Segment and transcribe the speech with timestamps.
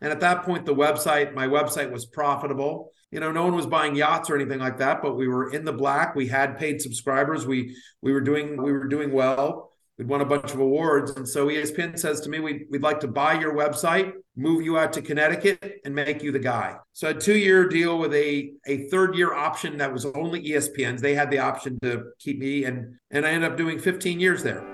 [0.00, 2.90] And at that point, the website, my website was profitable.
[3.10, 5.64] You know, no one was buying yachts or anything like that, but we were in
[5.64, 6.14] the black.
[6.14, 7.46] We had paid subscribers.
[7.46, 9.70] We we were doing we were doing well.
[9.98, 11.12] We'd won a bunch of awards.
[11.12, 14.76] And so ESPN says to me, we'd, we'd like to buy your website, move you
[14.76, 16.76] out to Connecticut, and make you the guy.
[16.92, 21.00] So a two year deal with a, a third year option that was only ESPN's.
[21.00, 24.42] They had the option to keep me, and, and I ended up doing 15 years
[24.42, 24.73] there.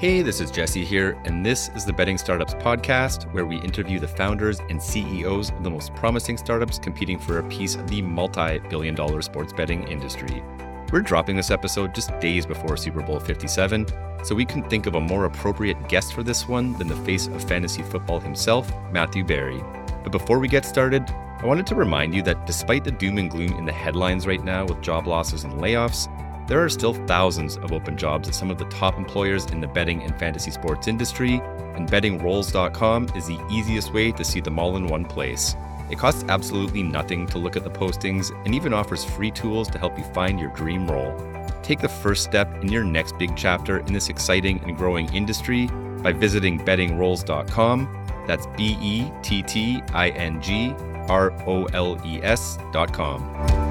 [0.00, 4.00] Hey, this is Jesse here, and this is the Betting Startups Podcast, where we interview
[4.00, 8.00] the founders and CEOs of the most promising startups competing for a piece of the
[8.00, 10.42] multi billion dollar sports betting industry.
[10.90, 13.86] We're dropping this episode just days before Super Bowl 57,
[14.24, 17.26] so we couldn't think of a more appropriate guest for this one than the face
[17.26, 19.62] of fantasy football himself, Matthew Berry.
[20.02, 23.30] But before we get started, I wanted to remind you that despite the doom and
[23.30, 26.08] gloom in the headlines right now with job losses and layoffs,
[26.50, 29.68] there are still thousands of open jobs at some of the top employers in the
[29.68, 31.40] betting and fantasy sports industry,
[31.76, 35.54] and bettingroles.com is the easiest way to see them all in one place.
[35.90, 39.78] It costs absolutely nothing to look at the postings and even offers free tools to
[39.78, 41.16] help you find your dream role.
[41.62, 45.68] Take the first step in your next big chapter in this exciting and growing industry
[46.02, 48.24] by visiting bettingroles.com.
[48.26, 50.74] That's B E T T I N G
[51.08, 53.69] R O L E S.com.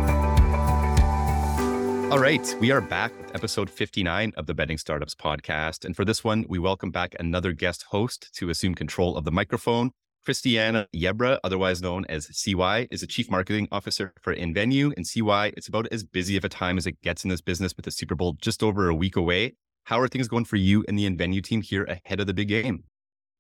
[2.12, 5.86] All right, we are back with episode 59 of the Betting Startups podcast.
[5.86, 9.32] And for this one, we welcome back another guest host to assume control of the
[9.32, 9.92] microphone.
[10.26, 14.92] Christiana Yebra, otherwise known as CY, is a chief marketing officer for nVenue.
[14.98, 17.76] And CY, it's about as busy of a time as it gets in this business
[17.78, 19.54] with the Super Bowl just over a week away.
[19.84, 22.48] How are things going for you and the nVenue team here ahead of the big
[22.48, 22.86] game?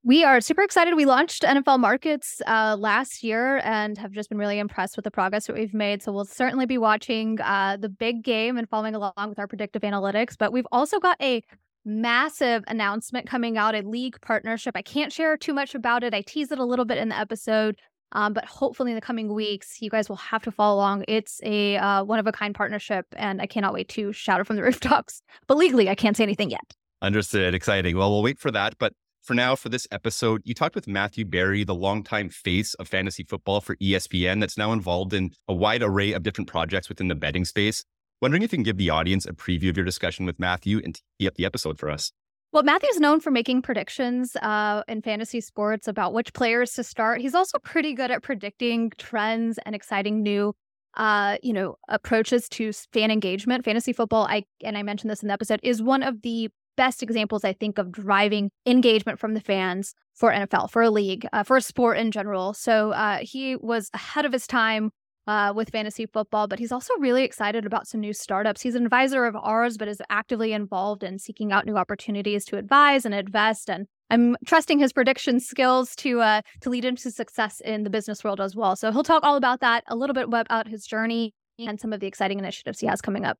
[0.03, 0.95] We are super excited.
[0.95, 5.11] We launched NFL Markets uh, last year and have just been really impressed with the
[5.11, 6.01] progress that we've made.
[6.01, 9.81] So we'll certainly be watching uh, the big game and following along with our predictive
[9.81, 10.37] analytics.
[10.37, 11.43] But we've also got a
[11.83, 14.77] massive announcement coming out, a league partnership.
[14.77, 16.13] I can't share too much about it.
[16.13, 17.77] I teased it a little bit in the episode,
[18.13, 21.03] um, but hopefully in the coming weeks, you guys will have to follow along.
[21.09, 24.47] It's a uh, one of a kind partnership, and I cannot wait to shout it
[24.47, 25.21] from the rooftops.
[25.47, 26.73] But legally, I can't say anything yet.
[27.01, 27.53] Understood.
[27.53, 27.97] Exciting.
[27.97, 28.75] Well, we'll wait for that.
[28.77, 28.93] But
[29.29, 33.21] for now, for this episode, you talked with Matthew Berry, the longtime face of fantasy
[33.21, 37.13] football for ESPN, that's now involved in a wide array of different projects within the
[37.13, 37.85] betting space.
[38.23, 40.99] Wondering if you can give the audience a preview of your discussion with Matthew and
[41.19, 42.11] tee up the episode for us.
[42.53, 47.21] Well, Matthew's known for making predictions uh, in fantasy sports about which players to start.
[47.21, 50.55] He's also pretty good at predicting trends and exciting new,
[50.95, 53.63] uh, you know, approaches to fan engagement.
[53.63, 57.03] Fantasy football, I and I mentioned this in the episode, is one of the best
[57.03, 61.43] examples I think of driving engagement from the fans for NFL, for a league, uh,
[61.43, 62.53] for a sport in general.
[62.53, 64.91] So uh, he was ahead of his time
[65.27, 68.61] uh, with fantasy football, but he's also really excited about some new startups.
[68.61, 72.57] He's an advisor of ours, but is actively involved in seeking out new opportunities to
[72.57, 73.69] advise and invest.
[73.69, 77.89] And I'm trusting his prediction skills to uh, to lead him to success in the
[77.89, 78.77] business world as well.
[78.77, 81.99] So he'll talk all about that, a little bit about his journey and some of
[81.99, 83.37] the exciting initiatives he has coming up.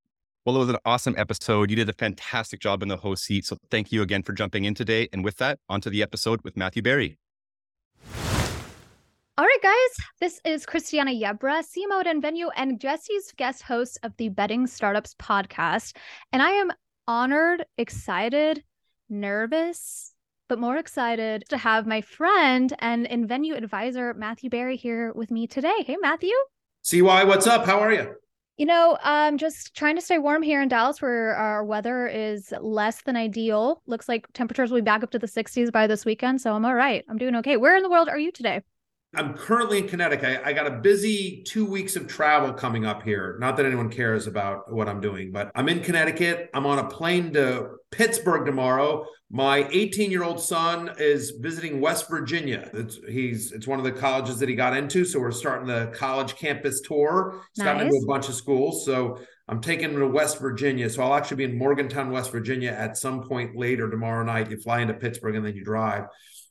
[0.50, 1.70] Well, it was an awesome episode.
[1.70, 3.46] You did a fantastic job in the host seat.
[3.46, 5.08] So thank you again for jumping in today.
[5.14, 7.20] And with that, onto the episode with Matthew Berry.
[9.38, 14.18] All right, guys, this is Christiana Yebra, CMO at nVenue, and Jesse's guest host of
[14.18, 15.96] the Betting Startups podcast.
[16.34, 16.72] And I am
[17.08, 18.64] honored, excited,
[19.08, 20.16] nervous,
[20.48, 25.46] but more excited to have my friend and nVenue advisor, Matthew Berry, here with me
[25.46, 25.84] today.
[25.86, 26.34] Hey, Matthew.
[26.82, 27.68] CY, what's up?
[27.68, 28.16] How are you?
[28.60, 32.54] You know, I'm just trying to stay warm here in Dallas where our weather is
[32.60, 33.82] less than ideal.
[33.88, 36.42] Looks like temperatures will be back up to the 60s by this weekend.
[36.42, 37.06] So I'm all right.
[37.08, 37.56] I'm doing okay.
[37.56, 38.60] Where in the world are you today?
[39.16, 40.42] I'm currently in Connecticut.
[40.46, 43.38] I, got a busy two weeks of travel coming up here.
[43.40, 46.52] Not that anyone cares about what I'm doing, but I'm in Connecticut.
[46.54, 49.08] I'm on a plane to Pittsburgh tomorrow.
[49.32, 52.70] My 18 year old son is visiting West Virginia.
[52.72, 55.92] It's, he's it's one of the colleges that he got into, so we're starting the
[55.96, 57.42] college campus tour.
[57.56, 57.74] He's nice.
[57.74, 60.88] gotten into a bunch of schools, so I'm taking him to West Virginia.
[60.88, 64.52] So I'll actually be in Morgantown, West Virginia, at some point later tomorrow night.
[64.52, 66.06] You fly into Pittsburgh and then you drive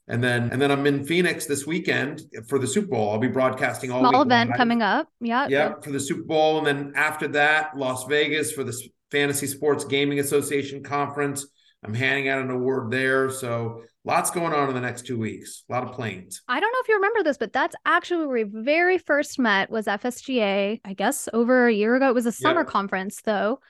[0.08, 3.10] and then and then I'm in Phoenix this weekend for the Super Bowl.
[3.10, 5.08] I'll be broadcasting all small event coming up.
[5.20, 8.76] Yeah, yeah, for the Super Bowl, and then after that, Las Vegas for the
[9.10, 11.46] Fantasy Sports Gaming Association conference.
[11.84, 15.62] I'm handing out an award there, so lots going on in the next two weeks.
[15.68, 16.42] A lot of planes.
[16.48, 19.70] I don't know if you remember this, but that's actually where we very first met
[19.70, 20.80] was FSGA.
[20.84, 22.08] I guess over a year ago.
[22.08, 22.68] It was a summer yep.
[22.68, 23.60] conference though,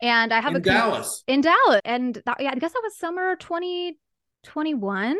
[0.00, 2.96] and I have in a Dallas in Dallas, and that, yeah, I guess that was
[2.96, 5.16] summer 2021.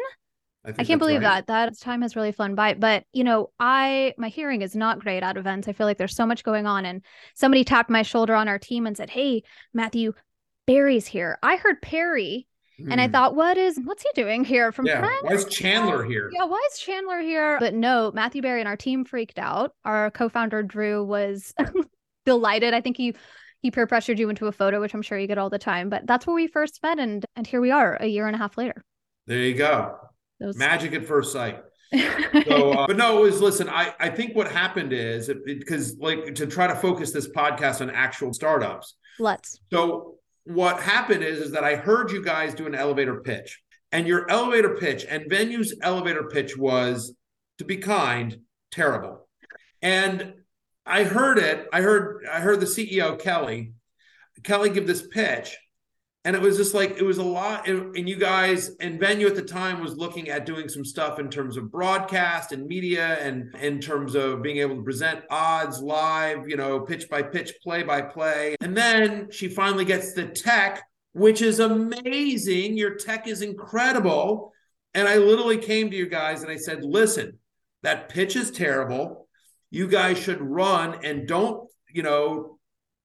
[0.65, 1.47] I, I can't believe right.
[1.47, 1.71] that.
[1.71, 2.75] That time has really flown by.
[2.75, 5.69] But you know, I my hearing is not great at events.
[5.69, 6.85] I feel like there's so much going on.
[6.85, 7.03] And
[7.35, 9.43] somebody tapped my shoulder on our team and said, Hey,
[9.73, 10.13] Matthew,
[10.67, 11.39] Berry's here.
[11.43, 12.47] I heard Perry
[12.81, 12.93] Mm.
[12.93, 13.13] And I hmm.
[13.13, 15.01] thought, what is what's he doing here from yeah.
[15.01, 16.31] Why is Chandler here?
[16.33, 17.59] Yeah, why is Chandler here?
[17.59, 19.75] But no, Matthew Barry and our team freaked out.
[19.85, 21.53] Our co-founder Drew was
[22.25, 22.75] delighted.
[22.75, 23.15] I think he
[23.61, 25.91] he peer pressured you into a photo, which I'm sure you get all the time.
[25.91, 28.39] But that's where we first met, and and here we are a year and a
[28.39, 28.85] half later.
[29.27, 29.97] There you go.
[30.41, 30.57] Those...
[30.57, 31.63] Magic at first sight.
[32.47, 33.69] so, uh, but no, it was listen.
[33.69, 37.91] I I think what happened is because like to try to focus this podcast on
[37.91, 38.95] actual startups.
[39.19, 39.61] Let's.
[39.73, 40.15] So
[40.45, 43.61] what happened is is that I heard you guys do an elevator pitch,
[43.91, 47.13] and your elevator pitch nVenue's elevator pitch was,
[47.59, 48.39] to be kind,
[48.71, 49.29] terrible.
[49.83, 50.35] And
[50.87, 51.67] I heard it.
[51.73, 53.73] I heard I heard the CEO Kelly
[54.43, 55.57] Kelly give this pitch,
[56.25, 59.43] and it was just like it was a lot and, you guys nVenue at the
[59.43, 63.81] time was looking at doing some stuff in terms of broadcast and media and in
[63.81, 68.03] terms of being able to present odds live you know pitch by pitch play by
[68.03, 68.57] play.
[68.61, 70.83] And then she finally gets the tech
[71.13, 72.77] which is amazing.
[72.77, 74.53] Your tech is incredible.
[74.95, 77.39] And i literally came to you guys and i said listen
[77.83, 79.27] that pitch is terrible.
[79.71, 82.59] You guys should run and don't you know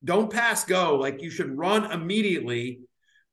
[0.03, 0.95] don't pass go.
[0.95, 2.81] Like you should run immediately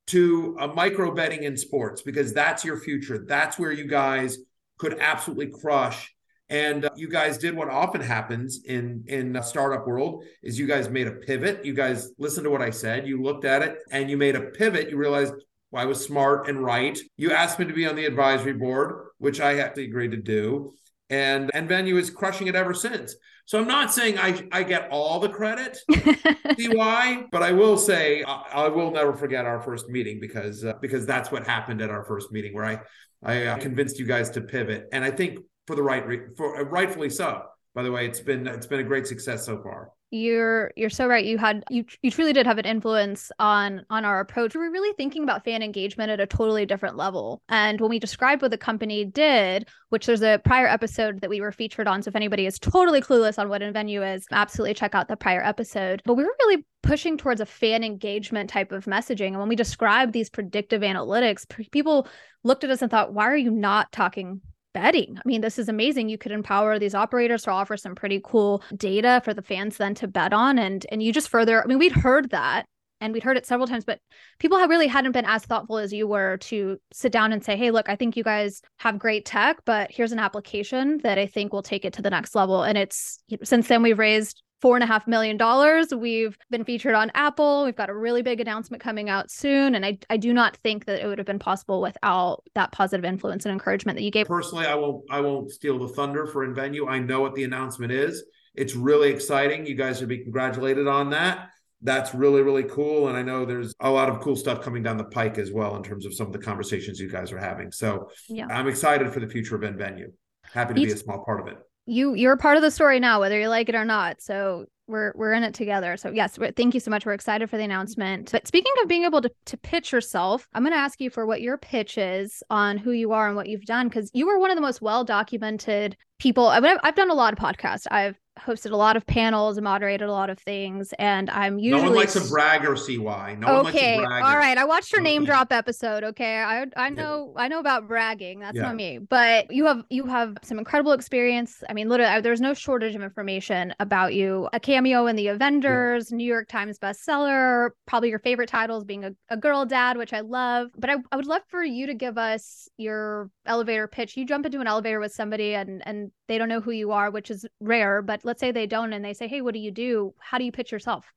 [0.09, 3.25] to a micro betting in sports because that's your future.
[3.27, 4.39] That's where you guys
[4.79, 6.13] could absolutely crush.
[6.49, 10.91] And uh, you guys did what often happens in in startup world is you guys
[10.91, 11.65] made a pivot.
[11.65, 13.07] You guys listened to what I said.
[13.07, 14.91] You looked at it and you made a pivot.
[14.91, 15.35] You realized
[15.71, 16.99] well, I was smart and right.
[17.17, 20.73] You asked me to be on the advisory board, which I actually agreed to do.
[21.09, 23.17] And nVenue is crushing it ever since.
[23.45, 25.79] So I'm not saying I, I get all the credit,
[26.59, 30.75] CY, but I will say I, I, will never forget our first meeting because uh,
[30.81, 32.81] because that's what happened at our first meeting where I
[33.23, 36.61] I uh, convinced you guys to pivot, and I think for the right re- for
[36.61, 37.43] uh, rightfully so.
[37.75, 41.07] By the way, it's been it's been a great success so far you're you're so
[41.07, 41.25] right.
[41.25, 44.55] You had you you truly did have an influence on on our approach.
[44.55, 47.41] We were really thinking about fan engagement at a totally different level.
[47.49, 51.43] And when we described what the company did which there's a prior episode that we
[51.43, 54.95] were featured on so if anybody is totally clueless on what nVenue is absolutely check
[54.95, 56.03] out the prior episode.
[56.05, 59.29] But we were really pushing towards a fan engagement type of messaging.
[59.29, 62.07] And when we described these predictive analytics people
[62.45, 64.43] looked at us and thought why are you not talking
[64.75, 65.19] betting.
[65.19, 66.09] I mean, this is amazing.
[66.09, 69.95] You could empower these operators to offer some pretty cool data for the fans then
[69.97, 70.59] to bet on.
[70.59, 72.67] And and you just further, I mean, we'd heard that
[73.03, 73.99] and we'd heard it several times, but
[74.39, 77.57] people have really hadn't been as thoughtful as you were to sit down and say,
[77.57, 81.27] hey, look, I think you guys have great tech, but here's an application that I
[81.27, 82.63] think will take it to the next level.
[82.63, 85.93] And it's since then we've raised four and a half million dollars.
[85.93, 87.65] We've been featured on Apple.
[87.65, 89.75] We've got a really big announcement coming out soon.
[89.75, 93.05] And I, I do not think that it would have been possible without that positive
[93.05, 94.29] influence and encouragement that you gave.
[94.29, 96.89] Personally, I won't I won't steal the thunder for nVenue.
[96.89, 98.23] I know what the announcement is.
[98.55, 99.67] It's really exciting.
[99.67, 101.49] You guys should be congratulated on that.
[101.85, 103.09] That's really, really cool.
[103.09, 105.75] And I know there's a lot of cool stuff coming down the pike as well
[105.75, 107.73] in terms of some of the conversations you guys are having.
[107.73, 108.47] So yeah.
[108.49, 110.13] I'm excited for the future of nVenue.
[110.45, 113.21] Happy to be a small part of it you you're part of the story now
[113.21, 114.21] whether you like it or not.
[114.21, 115.97] So we're we're in it together.
[115.97, 117.07] So yes thank you so much.
[117.07, 118.31] We're excited for the announcement.
[118.33, 121.27] But speaking of being able to, to pitch yourself i'm going to ask you for
[121.27, 124.39] what your pitch is on who you are and what you've done because you were
[124.39, 126.47] one of the most well documented people.
[126.47, 127.87] I mean, I've done a lot of podcasts.
[127.91, 131.83] I've hosted a lot of panels and moderated a lot of things and i'm usually
[131.83, 133.37] no one likes a brag or CY.
[133.39, 137.43] No okay all right i watched your name drop episode okay i i know yeah.
[137.43, 138.63] i know about bragging that's yeah.
[138.63, 142.55] not me but you have you have some incredible experience i mean literally there's no
[142.55, 146.17] shortage of information about you a cameo in the avengers yeah.
[146.17, 150.21] new york times bestseller probably your favorite titles being a, a girl dad which i
[150.21, 154.25] love but I, I would love for you to give us your elevator pitch you
[154.25, 157.31] jump into an elevator with somebody and and they don't know who you are which
[157.31, 160.15] is rare but let's say they don't and they say, Hey, what do you do?
[160.19, 161.13] How do you pitch yourself?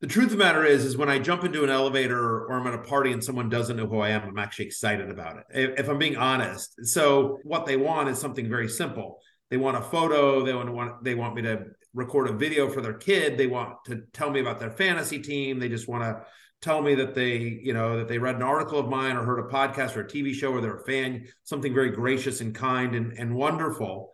[0.00, 2.66] The truth of the matter is, is when I jump into an elevator or I'm
[2.66, 5.44] at a party and someone doesn't know who I am, I'm actually excited about it.
[5.54, 6.74] If, if I'm being honest.
[6.86, 9.20] So what they want is something very simple.
[9.48, 10.44] They want a photo.
[10.44, 13.38] They want they want me to record a video for their kid.
[13.38, 15.60] They want to tell me about their fantasy team.
[15.60, 16.24] They just want to
[16.62, 19.40] tell me that they, you know, that they read an article of mine or heard
[19.40, 22.94] a podcast or a TV show or they're a fan, something very gracious and kind
[22.94, 24.10] and, and wonderful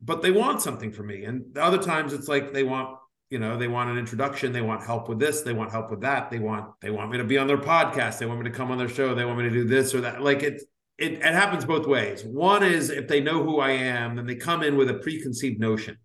[0.00, 1.24] but they want something from me.
[1.24, 2.96] And other times it's like they want,
[3.30, 6.00] you know, they want an introduction, they want help with this, they want help with
[6.02, 8.56] that, they want they want me to be on their podcast, they want me to
[8.56, 10.22] come on their show, they want me to do this or that.
[10.22, 10.62] Like it
[10.98, 12.24] it, it happens both ways.
[12.24, 15.60] One is if they know who I am, then they come in with a preconceived
[15.60, 15.96] notion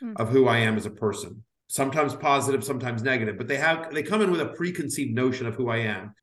[0.00, 0.12] hmm.
[0.16, 1.44] of who I am as a person.
[1.68, 5.54] Sometimes positive, sometimes negative, but they have they come in with a preconceived notion of
[5.54, 6.14] who I am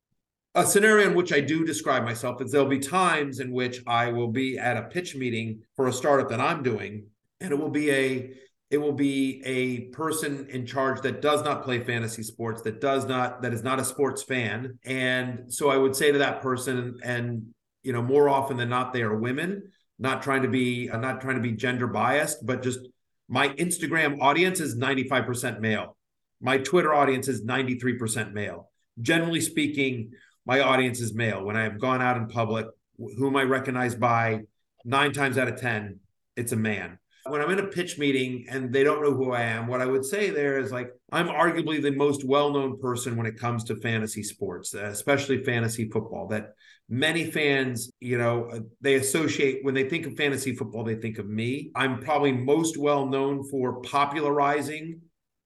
[0.54, 4.10] a scenario in which I do describe myself is there'll be times in which I
[4.10, 7.04] will be at a pitch meeting for a startup that I'm doing
[7.40, 8.30] and it will be a
[8.70, 13.06] it will be a person in charge that does not play fantasy sports that does
[13.06, 14.78] not that is not a sports fan.
[14.84, 17.46] And so i would say to that person and
[17.82, 21.20] you know more often than not they are women not trying to be uh, not
[21.20, 22.80] trying to be gender biased but just
[23.28, 25.96] my instagram audience is 95% male.
[26.40, 28.70] My twitter audience is 93% male.
[29.00, 30.12] Generally speaking
[30.46, 31.42] my audience is male.
[31.44, 32.66] When i have gone out in public
[32.98, 34.40] whom i recognize by
[34.84, 36.00] nine times out of ten
[36.36, 36.98] it's a man
[37.30, 39.86] when I'm in a pitch meeting and they don't know who I am, what I
[39.86, 43.64] would say there is like, I'm arguably the most well known person when it comes
[43.64, 46.28] to fantasy sports, especially fantasy football.
[46.28, 46.54] That
[46.88, 51.28] many fans, you know, they associate when they think of fantasy football, they think of
[51.28, 51.70] me.
[51.74, 55.00] I'm probably most well known for popularizing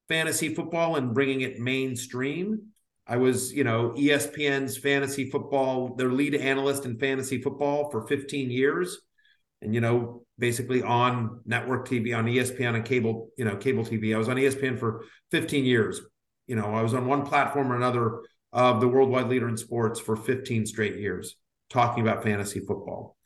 [0.08, 2.68] fantasy football and bringing it mainstream.
[3.06, 8.50] I was, you know, ESPN's fantasy football, their lead analyst in fantasy football for 15
[8.50, 9.00] years.
[9.62, 14.14] And, you know, basically on network TV, on ESPN and cable, you know, cable TV.
[14.14, 16.00] I was on ESPN for 15 years.
[16.46, 20.00] You know, I was on one platform or another of the worldwide leader in sports
[20.00, 21.36] for 15 straight years,
[21.70, 23.16] talking about fantasy football.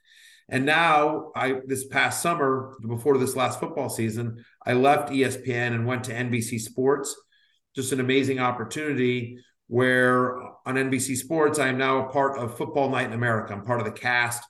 [0.49, 5.87] And now I this past summer, before this last football season, I left ESPN and
[5.87, 7.17] went to NBC Sports.
[7.75, 12.91] Just an amazing opportunity where on NBC Sports, I am now a part of Football
[12.91, 13.53] Night in America.
[13.53, 14.45] I'm part of the cast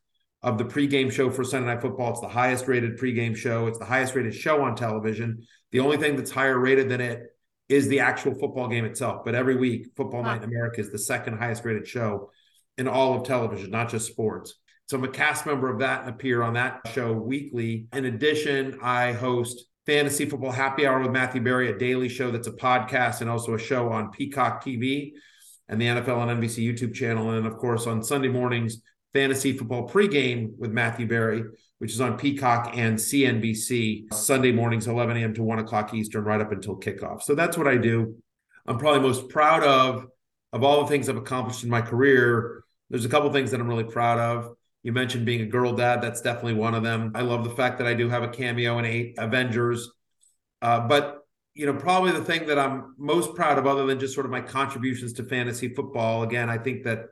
[0.47, 2.13] of the pregame show for Sunday Night Football.
[2.13, 3.67] It's the highest rated pregame show.
[3.67, 5.45] It's the highest rated show on television.
[5.73, 7.37] The only thing that's higher rated than it
[7.69, 9.25] is the actual football game itself.
[9.25, 12.31] But every week, Football Night in America is the second highest rated show
[12.79, 14.55] in all of television, not just sports.
[14.89, 17.89] So I'm a cast member of that and appear on that show weekly.
[17.93, 22.47] In addition, I host Fantasy Football Happy Hour with Matthew Berry, a daily show that's
[22.47, 25.11] a podcast and also a show on Peacock TV
[25.69, 27.31] and the NFL and NBC YouTube channel.
[27.31, 28.81] And of course, on Sunday mornings,
[29.17, 31.43] fantasy football pregame with Matthew Berry,
[31.79, 35.33] which is on Peacock and CNBC Sunday mornings, 11 a.m.
[35.33, 37.23] to 1 o'clock Eastern, right up until kickoff.
[37.23, 38.17] So that's what I do.
[38.67, 40.07] I'm probably most proud of
[40.53, 42.63] of all the things I've accomplished in my career.
[42.91, 44.55] There's a couple things that I'm really proud of.
[44.83, 46.03] You mentioned being a girl dad.
[46.03, 47.13] That's definitely one of them.
[47.15, 49.91] I love the fact that I do have a cameo in eight Avengers.
[50.61, 51.21] Uh, but
[51.55, 54.31] you know, probably the thing that I'm most proud of, other than just sort of
[54.31, 56.23] my contributions to fantasy football.
[56.23, 57.07] Again, I think that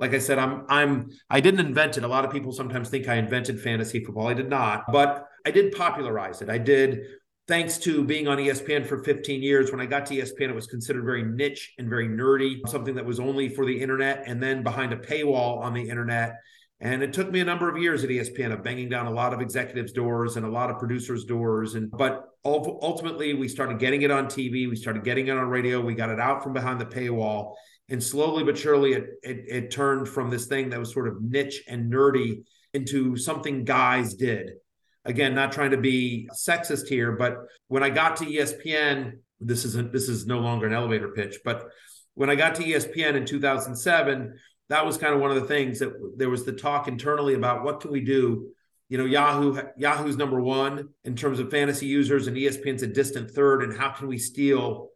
[0.00, 2.04] like I said, I'm I'm I didn't invent it.
[2.04, 4.26] A lot of people sometimes think I invented fantasy football.
[4.26, 6.48] I did not, but I did popularize it.
[6.48, 7.02] I did
[7.46, 9.70] thanks to being on ESPN for 15 years.
[9.70, 13.04] When I got to ESPN, it was considered very niche and very nerdy, something that
[13.04, 16.36] was only for the internet and then behind a paywall on the internet.
[16.80, 19.34] And it took me a number of years at ESPN of banging down a lot
[19.34, 21.74] of executives' doors and a lot of producers' doors.
[21.74, 24.66] And but ultimately, we started getting it on TV.
[24.66, 25.80] We started getting it on radio.
[25.82, 27.54] We got it out from behind the paywall
[27.90, 31.20] and slowly but surely it, it, it turned from this thing that was sort of
[31.20, 32.42] niche and nerdy
[32.72, 34.52] into something guys did.
[35.04, 37.36] Again not trying to be sexist here but
[37.68, 41.68] when i got to espn this isn't this is no longer an elevator pitch but
[42.14, 44.34] when i got to espn in 2007
[44.70, 47.64] that was kind of one of the things that there was the talk internally about
[47.64, 48.50] what can we do?
[48.88, 53.30] You know yahoo yahoo's number one in terms of fantasy users and espn's a distant
[53.30, 54.88] third and how can we steal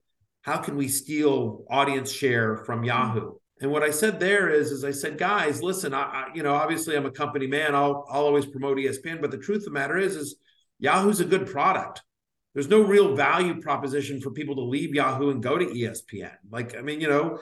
[0.45, 2.87] how can we steal audience share from mm-hmm.
[2.87, 3.33] Yahoo?
[3.61, 6.55] And what I said there is, is I said, guys, listen, I, I, you know,
[6.55, 7.75] obviously I'm a company man.
[7.75, 10.37] I'll, I'll always promote ESPN, but the truth of the matter is, is
[10.79, 12.03] Yahoo's a good product.
[12.53, 16.35] There's no real value proposition for people to leave Yahoo and go to ESPN.
[16.51, 17.39] Like, I mean, you know,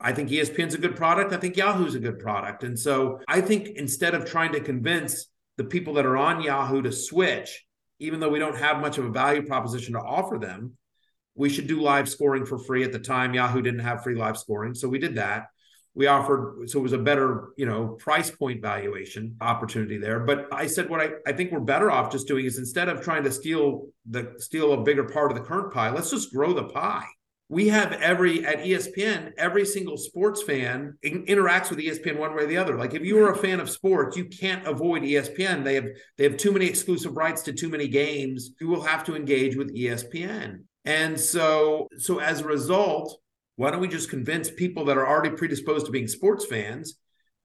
[0.00, 1.32] I think ESPN's a good product.
[1.32, 2.64] I think Yahoo's a good product.
[2.64, 5.26] And so I think instead of trying to convince
[5.56, 7.64] the people that are on Yahoo to switch,
[7.98, 10.76] even though we don't have much of a value proposition to offer them,
[11.34, 12.84] we should do live scoring for free.
[12.84, 15.48] At the time yahoo didn't have free live scoring so we did that.
[15.94, 20.20] We offered so it was a better you know price point valuation opportunity there.
[20.20, 23.02] But i said what i, I think we're better off just doing is instead of
[23.02, 26.52] trying to steal the steal a bigger part of the current pie let's just grow
[26.52, 27.06] the pie.
[27.50, 32.44] We have every at espn every single sports fan in, interacts with espn one way
[32.44, 32.76] or the other.
[32.76, 35.86] Like if you are a fan of sports you can't avoid espn they have
[36.16, 38.50] they have too many exclusive rights to too many games.
[38.60, 43.18] You will have to engage with espn and so, so as a result,
[43.56, 46.98] why don't we just convince people that are already predisposed to being sports fans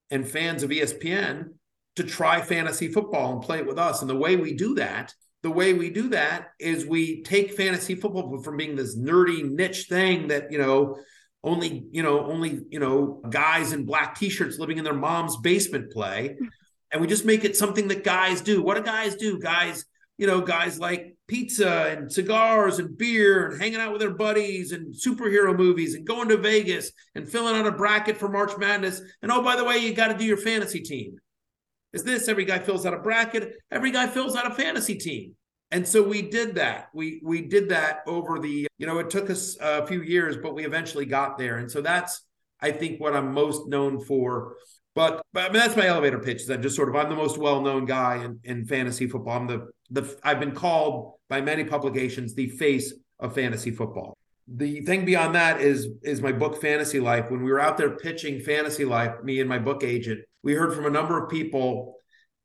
[0.10, 1.50] and fans of ESPN
[1.96, 4.02] to try fantasy football and play it with us?
[4.02, 7.96] And the way we do that, the way we do that is we take fantasy
[7.96, 10.98] football from being this nerdy niche thing that, you know,
[11.42, 15.92] only, you know, only, you know, guys in black t-shirts living in their mom's basement
[15.92, 16.36] play.
[16.42, 16.48] Mm.
[16.92, 18.62] And we just make it something that guys do.
[18.62, 19.40] What do guys do?
[19.40, 19.86] Guys,
[20.18, 24.74] you know, guys like pizza and cigars and beer and hanging out with their buddies
[24.74, 29.02] and superhero movies and going to Vegas and filling out a bracket for March Madness.
[29.22, 31.18] And oh, by the way, you got to do your fantasy team.
[31.94, 33.54] Is this every guy fills out a bracket?
[33.72, 35.36] Every guy fills out a fantasy team.
[35.72, 36.90] and so we did that.
[36.94, 40.56] We we did that over the, you know, it took us a few years, but
[40.56, 41.58] we eventually got there.
[41.58, 42.22] And so that's
[42.62, 44.56] I think what I'm most known for.
[44.96, 46.42] But, but I mean that's my elevator pitch.
[46.42, 49.38] Is I'm just sort of I'm the most well-known guy in, in fantasy football.
[49.38, 54.18] I'm the the I've been called by many publications the face of fantasy football.
[54.48, 57.30] The thing beyond that is is my book Fantasy Life.
[57.30, 60.74] When we were out there pitching Fantasy Life, me and my book agent, we heard
[60.74, 61.96] from a number of people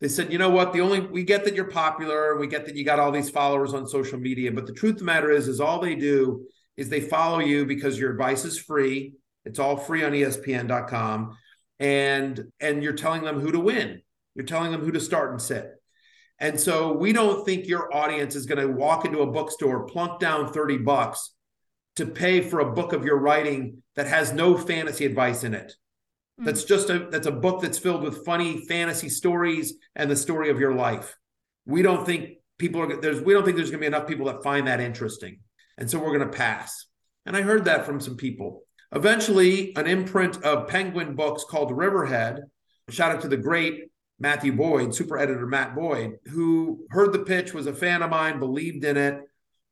[0.00, 0.74] they said, you know what?
[0.74, 3.72] The only we get that you're popular, we get that you got all these followers
[3.72, 6.46] on social media, but the truth of the matter is, is all they do
[6.76, 9.14] is they follow you because your advice is free.
[9.46, 11.36] It's all free on ESPN.com,
[11.78, 14.02] and and you're telling them who to win.
[14.34, 15.70] You're telling them who to start and sit.
[16.38, 20.20] And so we don't think your audience is going to walk into a bookstore, plunk
[20.20, 21.32] down 30 bucks
[21.96, 25.74] to pay for a book of your writing that has no fantasy advice in it.
[26.40, 26.46] Mm.
[26.46, 30.50] That's just a that's a book that's filled with funny fantasy stories and the story
[30.50, 31.16] of your life.
[31.66, 34.26] We don't think people are there's we don't think there's going to be enough people
[34.26, 35.38] that find that interesting.
[35.78, 36.86] And so we're going to pass.
[37.26, 38.62] And I heard that from some people.
[38.92, 42.42] Eventually, an imprint of Penguin books called Riverhead,
[42.90, 47.52] shout out to the great Matthew Boyd, super editor Matt Boyd, who heard the pitch,
[47.52, 49.21] was a fan of mine, believed in it,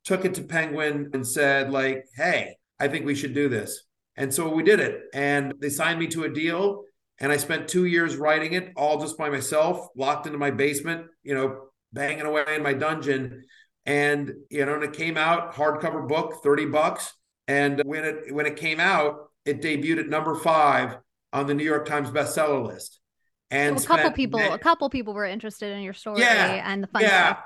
[0.05, 3.85] took it to Penguin and said, like, hey, I think we should do this.
[4.17, 5.03] And so we did it.
[5.15, 6.85] And they signed me to a deal.
[7.19, 11.07] And I spent two years writing it all just by myself, locked into my basement,
[11.23, 13.45] you know, banging away in my dungeon.
[13.87, 17.13] And, you know, and it came out, hardcover book, 30 bucks.
[17.47, 20.99] And when it when it came out, it debuted at number five
[21.33, 23.01] on the New York Times bestseller list.
[23.52, 26.62] And so a couple people, many, a couple people were interested in your story yeah,
[26.64, 27.35] and the fun yeah.
[27.35, 27.44] stuff.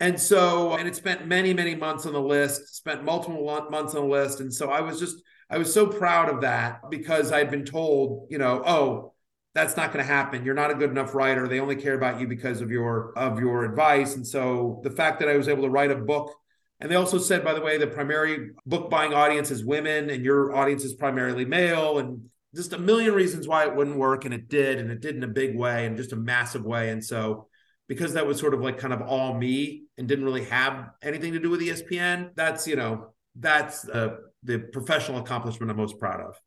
[0.00, 4.02] And so, and it spent many, many months on the list, spent multiple months on
[4.02, 4.40] the list.
[4.40, 8.26] And so I was just I was so proud of that because I'd been told,
[8.30, 9.14] you know, oh,
[9.54, 10.44] that's not going to happen.
[10.44, 11.46] You're not a good enough writer.
[11.46, 14.16] They only care about you because of your of your advice.
[14.16, 16.34] And so the fact that I was able to write a book
[16.80, 20.24] and they also said, by the way, the primary book buying audience is women and
[20.24, 24.24] your audience is primarily male and just a million reasons why it wouldn't work.
[24.24, 24.78] And it did.
[24.78, 26.90] And it did in a big way and just a massive way.
[26.90, 27.48] And so
[27.88, 31.32] because that was sort of like kind of all me and didn't really have anything
[31.32, 36.20] to do with ESPN, that's, you know, that's uh, the professional accomplishment I'm most proud
[36.20, 36.40] of.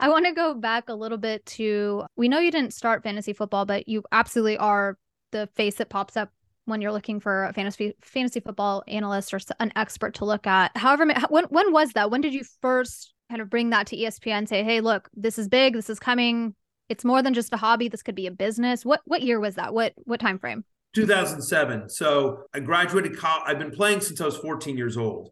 [0.00, 3.32] I want to go back a little bit to we know you didn't start fantasy
[3.32, 4.96] football, but you absolutely are
[5.30, 6.30] the face that pops up
[6.64, 10.74] when you're looking for a fantasy fantasy football analyst or an expert to look at.
[10.76, 12.10] However, when when was that?
[12.10, 15.38] When did you first kind of bring that to ESPN and say, "Hey, look, this
[15.38, 15.74] is big.
[15.74, 16.54] This is coming.
[16.88, 17.88] It's more than just a hobby.
[17.88, 19.74] This could be a business." What what year was that?
[19.74, 20.64] What what time frame?
[20.94, 21.90] 2007.
[21.90, 23.18] So I graduated.
[23.18, 25.30] Co- I've been playing since I was 14 years old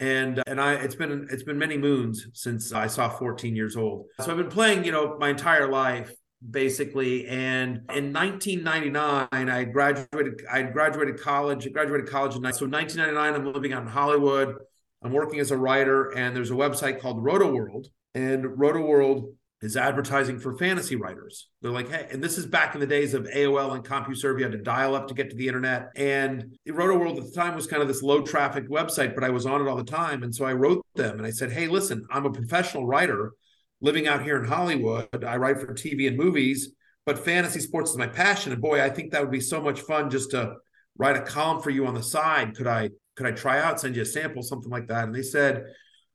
[0.00, 4.06] and and I it's been it's been many moons since I saw 14 years old.
[4.20, 6.12] So I've been playing, you know, my entire life
[6.50, 7.26] basically.
[7.28, 10.42] And in 1999, I graduated.
[10.50, 11.66] I graduated college.
[11.66, 13.34] I graduated college in so 1999.
[13.34, 14.56] I'm living out in Hollywood.
[15.02, 20.40] I'm working as a writer, and there's a website called Rotoworld, and Rotoworld is advertising
[20.40, 21.48] for fantasy writers.
[21.60, 24.38] They're like, hey, and this is back in the days of AOL and CompuServe.
[24.38, 25.90] You had to dial up to get to the internet.
[25.94, 29.46] And Rotoworld at the time was kind of this low traffic website, but I was
[29.46, 30.24] on it all the time.
[30.24, 33.32] And so I wrote them and I said, hey, listen, I'm a professional writer
[33.80, 35.24] living out here in Hollywood.
[35.24, 36.72] I write for TV and movies,
[37.06, 38.52] but fantasy sports is my passion.
[38.52, 40.56] And boy, I think that would be so much fun just to
[40.98, 42.56] write a column for you on the side.
[42.56, 45.04] Could I could I try out, send you a sample, something like that?
[45.04, 45.64] And they said,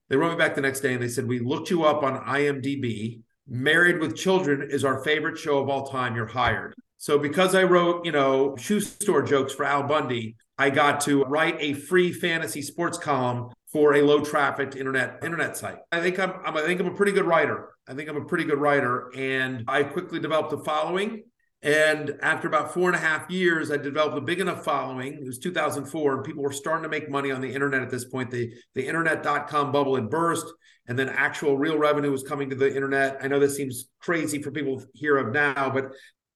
[0.10, 2.24] they wrote me back the next day and they said, We looked you up on
[2.26, 6.16] IMDb Married with Children is our favorite show of all time.
[6.16, 6.74] You're hired.
[6.98, 11.24] So because I wrote, you know, shoe store jokes for Al Bundy, I got to
[11.24, 15.78] write a free fantasy sports column for a low trafficked internet internet site.
[15.92, 17.70] I think I'm, I'm I think I'm a pretty good writer.
[17.88, 21.24] I think I'm a pretty good writer, and I quickly developed a following.
[21.64, 25.14] And after about four and a half years, I developed a big enough following.
[25.14, 28.06] It was 2004, and people were starting to make money on the internet at this
[28.06, 28.30] point.
[28.30, 30.46] The the internet.com bubble had burst
[30.88, 33.18] and then actual real revenue was coming to the internet.
[33.22, 35.92] I know this seems crazy for people here of now, but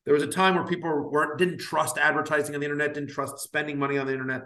[0.05, 3.39] there was a time where people weren't didn't trust advertising on the internet, didn't trust
[3.39, 4.41] spending money on the internet.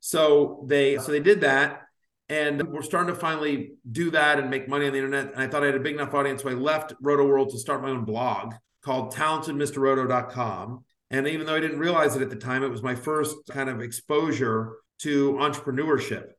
[0.00, 1.80] So they so they did that.
[2.28, 5.32] And we're starting to finally do that and make money on the internet.
[5.34, 6.42] And I thought I had a big enough audience.
[6.42, 10.84] So I left Rotoworld to start my own blog called talentedmrroto.com.
[11.10, 13.68] And even though I didn't realize it at the time, it was my first kind
[13.68, 16.30] of exposure to entrepreneurship.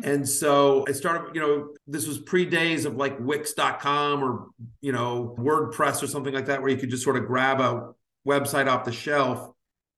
[0.00, 0.08] Hmm.
[0.08, 4.48] And so I started, you know, this was pre days of like Wix.com or,
[4.80, 7.92] you know, WordPress or something like that, where you could just sort of grab a
[8.26, 9.50] website off the shelf.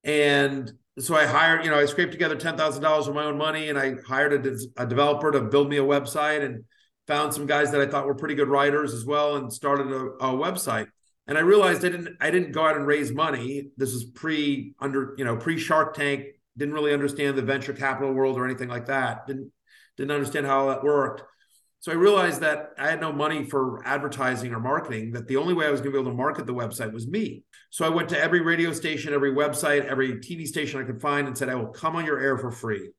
[0.05, 3.79] And so I hired, you know, I scraped together $10,000 of my own money and
[3.79, 6.65] I hired a, a, developer to build me a website and
[7.07, 10.07] found some guys that I thought were pretty good writers as well and started a,
[10.25, 10.89] a website.
[11.29, 13.71] And I realized I didn't, I didn't go out and raise money.
[13.77, 16.25] This was pre under, you know, pre Shark Tank
[16.57, 19.27] didn't really understand the venture capital world or anything like that.
[19.27, 19.53] Didn't
[19.97, 21.23] didn't understand how that worked.
[21.81, 25.55] So I realized that I had no money for advertising or marketing, that the only
[25.55, 27.45] way I was going to be able to market the website was me.
[27.71, 31.29] So I went to every radio station, every website, every TV station I could find
[31.29, 32.91] and said, I will come on your air for free.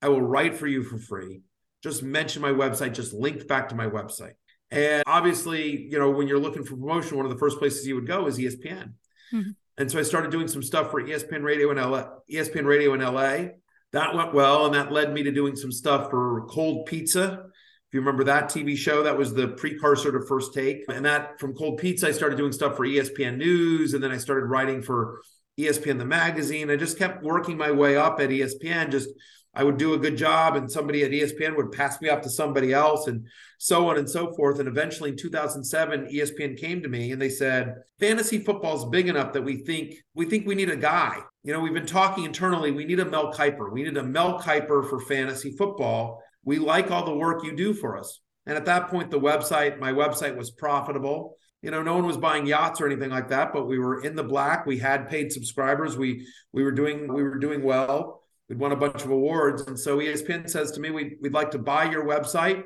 [0.00, 1.42] I will write for you for free.
[1.82, 4.34] Just mention my website, just link back to my website.
[4.74, 7.94] And obviously, you know, when you're looking for promotion, one of the first places you
[7.94, 8.94] would go is ESPN.
[9.32, 9.50] Mm-hmm.
[9.78, 13.00] And so I started doing some stuff for ESPN Radio in LA, ESPN Radio in
[13.00, 13.52] LA.
[13.92, 17.44] That went well, and that led me to doing some stuff for Cold Pizza.
[17.44, 20.84] If you remember that TV show, that was the precursor to First Take.
[20.88, 24.16] And that from Cold Pizza, I started doing stuff for ESPN News, and then I
[24.16, 25.20] started writing for
[25.58, 26.70] ESPN the magazine.
[26.70, 29.08] I just kept working my way up at ESPN, just
[29.56, 32.30] I would do a good job and somebody at ESPN would pass me off to
[32.30, 33.26] somebody else and
[33.58, 34.58] so on and so forth.
[34.58, 39.08] And eventually in 2007, ESPN came to me and they said, fantasy football is big
[39.08, 41.20] enough that we think we think we need a guy.
[41.44, 42.72] You know, we've been talking internally.
[42.72, 43.70] We need a Mel Kiper.
[43.72, 46.22] We need a Mel Kiper for fantasy football.
[46.44, 48.20] We like all the work you do for us.
[48.46, 51.36] And at that point, the website, my website was profitable.
[51.62, 54.16] You know, no one was buying yachts or anything like that, but we were in
[54.16, 54.66] the black.
[54.66, 55.96] We had paid subscribers.
[55.96, 59.62] We we were doing we were doing well we'd won a bunch of awards.
[59.62, 62.62] And so ESPN says to me, we'd, we'd like to buy your website,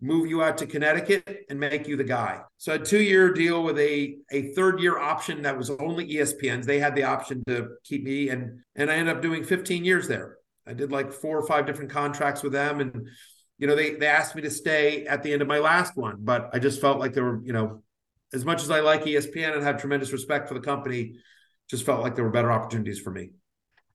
[0.00, 2.40] move you out to Connecticut, and make you the guy.
[2.56, 6.66] So a two year deal with a, a third year option that was only ESPN's.
[6.66, 10.08] They had the option to keep me, and, and I ended up doing 15 years
[10.08, 10.36] there.
[10.66, 12.80] I did like four or five different contracts with them.
[12.80, 13.08] And,
[13.58, 16.16] you know, they, they asked me to stay at the end of my last one,
[16.20, 17.82] but I just felt like there were, you know,
[18.32, 21.14] as much as I like ESPN and have tremendous respect for the company,
[21.68, 23.30] just felt like there were better opportunities for me.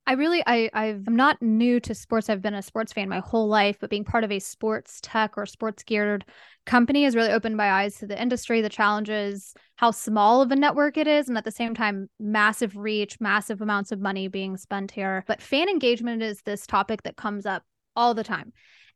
[0.06, 2.30] I really I I'm not new to sports.
[2.30, 5.38] I've been a sports fan my whole life, but being part of a sports tech
[5.38, 6.26] or sports geared
[6.66, 10.56] company has really opened my eyes to the industry, the challenges, how small of a
[10.56, 14.58] network it is, and at the same time, massive reach, massive amounts of money being
[14.58, 15.24] spent here.
[15.26, 17.64] But fan engagement is this topic that comes up
[17.96, 18.52] all the time.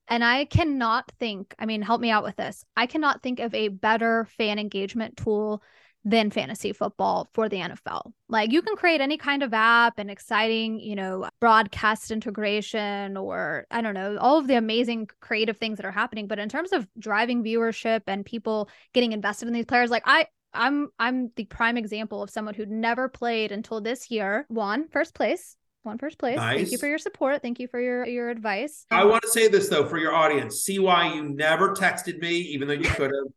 [0.09, 2.63] And I cannot think, I mean, help me out with this.
[2.75, 5.61] I cannot think of a better fan engagement tool
[6.03, 8.11] than fantasy football for the NFL.
[8.29, 13.65] Like you can create any kind of app and exciting, you know, broadcast integration or
[13.71, 16.71] I don't know, all of the amazing creative things that are happening, but in terms
[16.71, 21.43] of driving viewership and people getting invested in these players like I I'm I'm the
[21.45, 25.57] prime example of someone who never played until this year, won first place
[25.87, 26.35] won first place.
[26.35, 26.57] Nice.
[26.57, 27.41] Thank you for your support.
[27.41, 28.85] Thank you for your your advice.
[28.91, 30.63] I want to say this though for your audience.
[30.63, 33.33] CY you never texted me, even though you could have.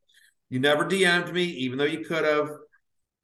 [0.50, 2.50] You never DM'd me, even though you could have.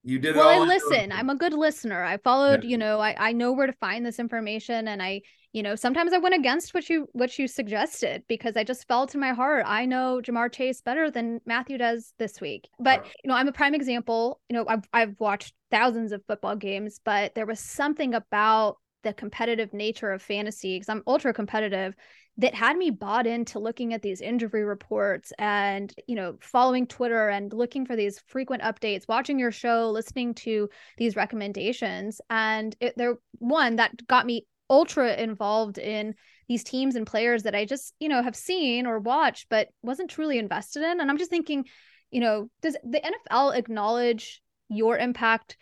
[0.05, 0.49] You did well.
[0.49, 1.11] I listen.
[1.11, 2.05] I'm a good listener.
[2.05, 2.63] I followed.
[2.63, 2.71] Yeah.
[2.71, 6.13] You know, I I know where to find this information, and I, you know, sometimes
[6.13, 9.65] I went against what you what you suggested because I just felt in my heart.
[9.67, 12.69] I know Ja'Marr Chase better than Matthew does this week.
[12.79, 14.41] But you know, I'm a prime example.
[14.49, 19.15] You know, I've I've watched thousands of football games, but there was something about the
[19.15, 21.95] competitive nature of fantasy because I'm ultra competitive
[22.39, 27.29] that had me bought into looking at these injury reports and you know following twitter
[27.29, 32.21] and looking for these frequent updates watching your show listening to these recommendations.
[32.29, 36.17] And it, there one that got me ultra involved in
[36.49, 40.11] these teams and players that i just you know have seen or watched but wasn't
[40.11, 41.01] truly invested in.
[41.01, 41.65] And i'm just thinking
[42.11, 45.57] you know does the nfl acknowledge your impact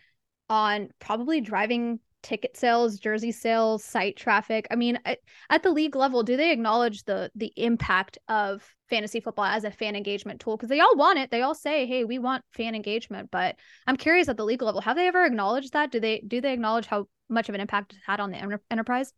[0.49, 4.67] on probably driving ticket sales, jersey sales, site traffic.
[4.71, 9.45] I mean, at the league level, do they acknowledge the the impact of fantasy football
[9.45, 10.57] as a fan engagement tool?
[10.57, 11.31] Because they all want it.
[11.31, 13.57] They all say, "Hey, we want fan engagement." But
[13.87, 15.93] I'm curious at the league level, have they ever acknowledged that?
[15.93, 18.63] Do they do they acknowledge how much of an impact it's had on the enter-
[18.71, 19.13] enterprise?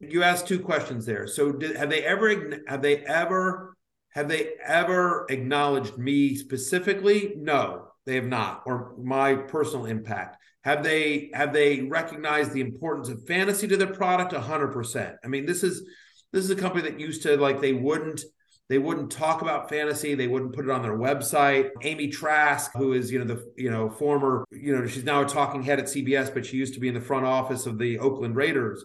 [0.00, 1.26] You asked two questions there.
[1.26, 3.76] So, did, have they ever have they ever
[4.10, 7.34] have they ever acknowledged me specifically?
[7.36, 10.38] No, they have not, or my personal impact.
[10.66, 14.32] Have they have they recognized the importance of fantasy to their product?
[14.32, 15.14] hundred percent.
[15.24, 15.88] I mean, this is
[16.32, 18.24] this is a company that used to like they wouldn't
[18.68, 20.16] they wouldn't talk about fantasy.
[20.16, 21.70] They wouldn't put it on their website.
[21.82, 25.24] Amy Trask, who is you know the you know former you know she's now a
[25.24, 28.00] talking head at CBS, but she used to be in the front office of the
[28.00, 28.84] Oakland Raiders,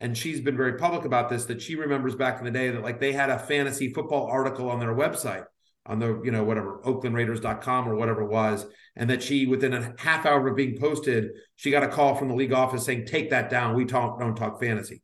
[0.00, 1.46] and she's been very public about this.
[1.46, 4.68] That she remembers back in the day that like they had a fantasy football article
[4.68, 5.46] on their website
[5.86, 9.94] on the you know whatever oaklandraiders.com or whatever it was and that she within a
[9.98, 13.30] half hour of being posted she got a call from the league office saying take
[13.30, 13.74] that down.
[13.74, 15.02] We talk don't talk fantasy.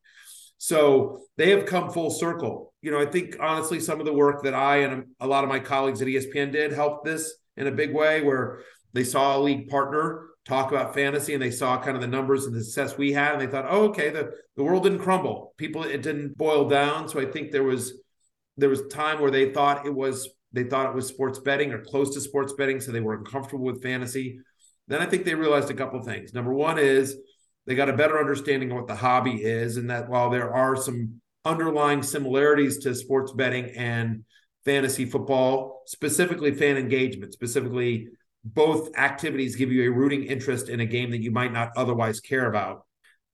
[0.57, 2.73] So they have come full circle.
[2.81, 5.51] You know i think honestly some of the work that i and a lot of
[5.51, 8.61] my colleagues at espn did helped this in a big way where
[8.93, 12.47] they saw a league partner talk about fantasy and they saw kind of the numbers
[12.47, 15.55] and the success we had and they thought oh okay the, the world didn't crumble.
[15.57, 17.09] People it didn't boil down.
[17.09, 17.95] So i think there was
[18.57, 21.79] there was time where they thought it was they thought it was sports betting or
[21.85, 24.41] close to sports betting, so they were uncomfortable with fantasy.
[24.89, 26.35] Then I think they realized a couple things.
[26.35, 27.17] Number one is
[27.69, 30.75] They got a better understanding of what the hobby is, and that while there are
[30.75, 34.25] some underlying similarities to sports betting and
[34.65, 38.09] fantasy football, specifically fan engagement, specifically
[38.43, 42.21] both activities give you a rooting interest in a game that you might not otherwise
[42.21, 42.87] care about.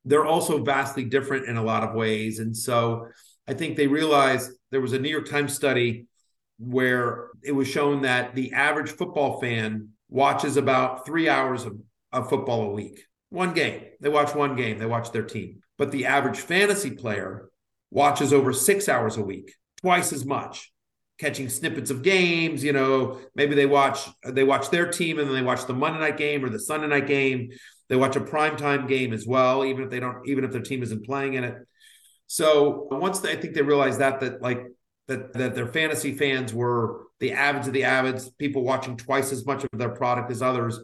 [0.05, 2.41] They're also vastly different in a lot of ways.
[2.41, 3.07] And so
[3.47, 6.09] I think they realized there was a New York Times study
[6.59, 11.79] where it was shown that the average football fan watches about three hours of,
[12.13, 13.05] of football a week.
[13.31, 13.83] One game.
[14.01, 15.61] They watch one game, they watch their team.
[15.77, 17.49] But the average fantasy player
[17.91, 20.73] watches over six hours a week, twice as much
[21.19, 25.35] catching snippets of games you know maybe they watch they watch their team and then
[25.35, 27.51] they watch the monday night game or the sunday night game
[27.89, 30.83] they watch a primetime game as well even if they don't even if their team
[30.83, 31.55] isn't playing in it
[32.27, 34.65] so once they, i think they realized that that like
[35.09, 39.47] that that their fantasy fans were the avids of the avids people watching twice as
[39.47, 40.81] much of their product as others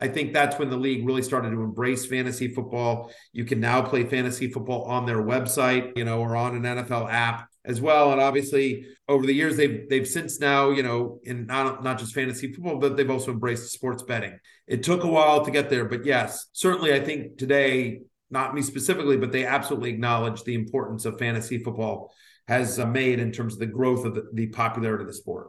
[0.00, 3.12] I think that's when the league really started to embrace fantasy football.
[3.32, 7.10] You can now play fantasy football on their website, you know, or on an NFL
[7.12, 8.12] app as well.
[8.12, 12.12] And obviously, over the years, they've they've since now, you know, in not not just
[12.12, 14.38] fantasy football, but they've also embraced sports betting.
[14.66, 18.62] It took a while to get there, but yes, certainly, I think today, not me
[18.62, 22.12] specifically, but they absolutely acknowledge the importance of fantasy football
[22.48, 25.48] has uh, made in terms of the growth of the, the popularity of the sport.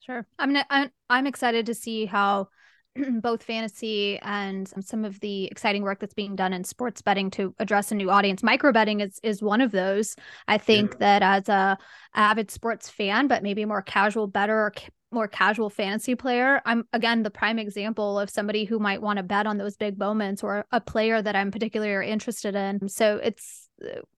[0.00, 0.56] Sure, I'm
[1.10, 2.48] I'm excited to see how
[3.20, 7.54] both fantasy and some of the exciting work that's being done in sports betting to
[7.58, 8.42] address a new audience.
[8.42, 10.16] Micro betting is is one of those.
[10.46, 10.98] I think yeah.
[11.18, 11.78] that as a
[12.14, 14.72] avid sports fan, but maybe a more casual better or
[15.10, 19.22] more casual fantasy player, I'm again the prime example of somebody who might want to
[19.22, 22.88] bet on those big moments or a player that I'm particularly interested in.
[22.88, 23.67] So it's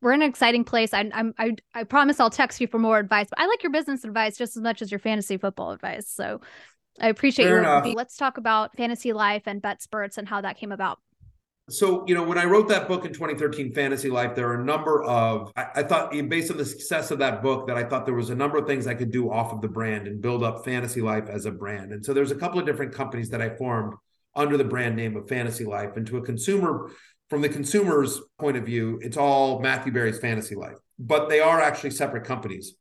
[0.01, 0.95] we're in an exciting place.
[0.95, 3.73] I, I'm I I promise I'll text you for more advice, but I like your
[3.73, 6.09] business advice just as much as your fantasy football advice.
[6.09, 6.41] So
[7.01, 7.87] I appreciate Fair your enough.
[7.95, 10.99] Let's talk about Fantasy Life and bet BetSperts and how that came about.
[11.71, 14.65] So, you know, when I wrote that book in 2013, Fantasy Life, there are a
[14.65, 17.85] number of, I, I, thought, eh, based on the success of that book, that I
[17.85, 20.21] thought there was a number of things I could do off of the brand and
[20.21, 21.93] build up Fantasy Life as a brand.
[21.93, 23.95] And so there's a couple of different companies that I formed
[24.35, 25.97] under the brand name of Fantasy Life.
[25.97, 26.91] And to a consumer,
[27.31, 31.61] from the consumer's point of view, it's all Matthew Berry's Fantasy Life, but they are
[31.61, 32.75] actually separate companies.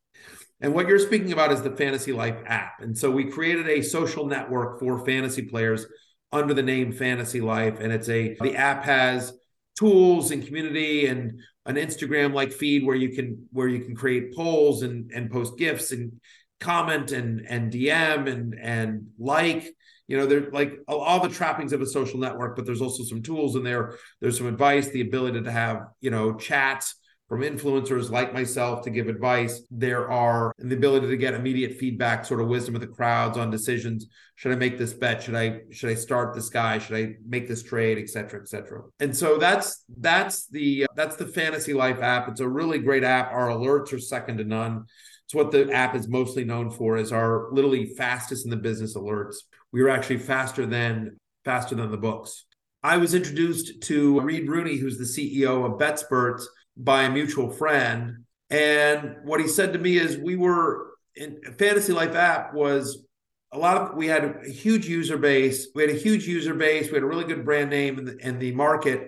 [0.59, 2.81] And what you're speaking about is the Fantasy Life app.
[2.81, 5.85] And so we created a social network for fantasy players
[6.31, 7.79] under the name Fantasy Life.
[7.79, 9.31] And it's a, the app has
[9.77, 14.35] tools and community and an Instagram like feed where you can, where you can create
[14.35, 16.19] polls and, and post gifts and
[16.59, 19.73] comment and, and DM and, and like,
[20.09, 23.21] you know, they're like all the trappings of a social network, but there's also some
[23.21, 23.95] tools in there.
[24.19, 26.95] There's some advice, the ability to have, you know, chats
[27.27, 29.61] from influencers like myself to give advice.
[29.69, 33.51] There are the ability to get immediate feedback, sort of wisdom of the crowds on
[33.51, 34.07] decisions.
[34.35, 35.21] Should I make this bet?
[35.21, 36.79] Should I should I start this guy?
[36.79, 38.81] Should I make this trade, et cetera, et cetera.
[38.99, 42.27] And so that's that's the that's the Fantasy Life app.
[42.29, 43.31] It's a really great app.
[43.31, 44.85] Our alerts are second to none.
[45.25, 48.97] It's what the app is mostly known for is our literally fastest in the business
[48.97, 49.35] alerts.
[49.71, 52.45] We were actually faster than faster than the books.
[52.81, 56.43] I was introduced to Reed Rooney, who's the CEO of BetSperts
[56.77, 58.25] by a mutual friend.
[58.49, 63.05] And what he said to me is we were in Fantasy Life app was
[63.51, 65.67] a lot of we had a huge user base.
[65.75, 66.87] We had a huge user base.
[66.87, 69.07] We had a really good brand name in the, in the market,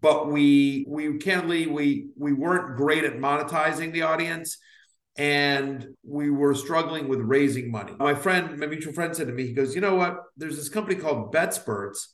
[0.00, 4.58] but we we candidly we we weren't great at monetizing the audience
[5.16, 7.92] and we were struggling with raising money.
[7.98, 10.18] My friend, my mutual friend said to me, he goes, you know what?
[10.36, 12.06] There's this company called BetSperts,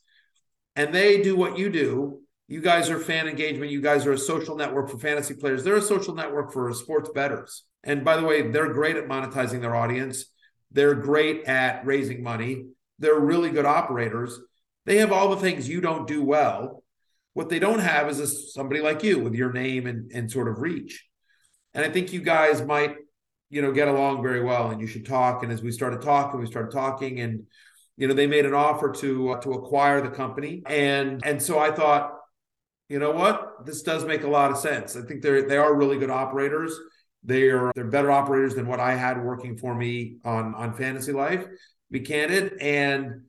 [0.76, 3.70] and they do what you do, you guys are fan engagement.
[3.70, 5.62] You guys are a social network for fantasy players.
[5.62, 7.64] They're a social network for sports betters.
[7.84, 10.24] And by the way, they're great at monetizing their audience.
[10.72, 12.68] They're great at raising money.
[12.98, 14.40] They're really good operators.
[14.86, 16.82] They have all the things you don't do well.
[17.34, 20.48] What they don't have is a, somebody like you with your name and, and sort
[20.48, 21.06] of reach.
[21.74, 22.96] And I think you guys might,
[23.50, 25.42] you know, get along very well and you should talk.
[25.42, 27.44] And as we started talking, we started talking and,
[27.96, 30.62] you know, they made an offer to, uh, to acquire the company.
[30.66, 32.18] And, and so I thought,
[32.88, 33.66] you know what?
[33.66, 34.96] This does make a lot of sense.
[34.96, 36.74] I think they're they are really good operators.
[37.22, 41.12] They are they're better operators than what I had working for me on on Fantasy
[41.12, 41.46] Life.
[41.90, 43.24] Be candid, and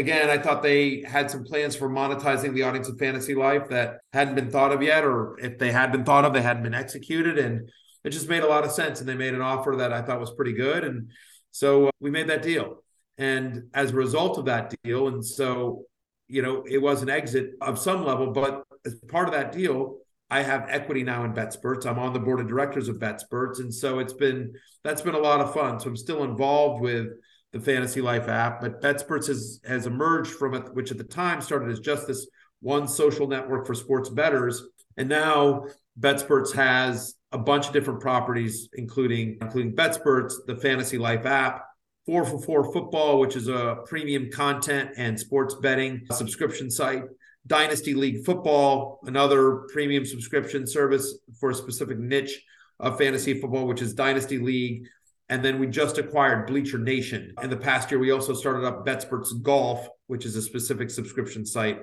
[0.00, 4.00] again, I thought they had some plans for monetizing the audience of Fantasy Life that
[4.12, 6.74] hadn't been thought of yet, or if they had been thought of, they hadn't been
[6.74, 7.70] executed, and
[8.02, 9.00] it just made a lot of sense.
[9.00, 11.10] And they made an offer that I thought was pretty good, and
[11.52, 12.82] so uh, we made that deal.
[13.18, 15.84] And as a result of that deal, and so
[16.30, 19.98] you know, it was an exit of some level, but as part of that deal,
[20.30, 21.86] I have equity now in BetSperts.
[21.86, 25.18] I'm on the board of directors of BetSperts, and so it's been that's been a
[25.18, 25.80] lot of fun.
[25.80, 27.08] So I'm still involved with
[27.52, 31.40] the Fantasy Life app, but BetSperts has has emerged from it, which at the time
[31.40, 32.26] started as just this
[32.60, 34.62] one social network for sports betters.
[34.96, 35.64] And now
[35.98, 41.64] BetSperts has a bunch of different properties, including including BetSperts, the Fantasy Life app,
[42.06, 47.04] Four for Four Football, which is a premium content and sports betting subscription site.
[47.46, 52.42] Dynasty League Football, another premium subscription service for a specific niche
[52.78, 54.86] of fantasy football, which is Dynasty League.
[55.30, 57.32] And then we just acquired Bleacher Nation.
[57.40, 61.46] In the past year, we also started up BetSperts Golf, which is a specific subscription
[61.46, 61.78] site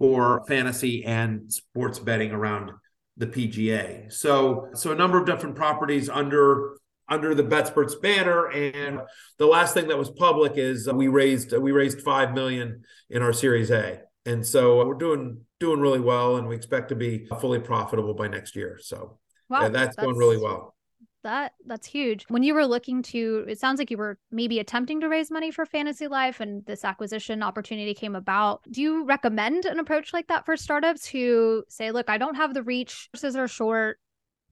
[0.00, 2.72] for fantasy and sports betting around
[3.16, 4.12] the PGA.
[4.12, 8.48] So, so a number of different properties under under the BetSperts banner.
[8.48, 9.00] And
[9.38, 13.32] the last thing that was public is we raised we raised five million in our
[13.32, 17.60] Series A, and so we're doing doing really well, and we expect to be fully
[17.60, 18.80] profitable by next year.
[18.82, 20.74] So, wow, yeah, that's, that's going really well
[21.22, 22.24] that that's huge.
[22.28, 25.50] When you were looking to, it sounds like you were maybe attempting to raise money
[25.50, 28.62] for Fantasy Life and this acquisition opportunity came about.
[28.70, 32.54] Do you recommend an approach like that for startups who say, look, I don't have
[32.54, 33.98] the reach, resources are short,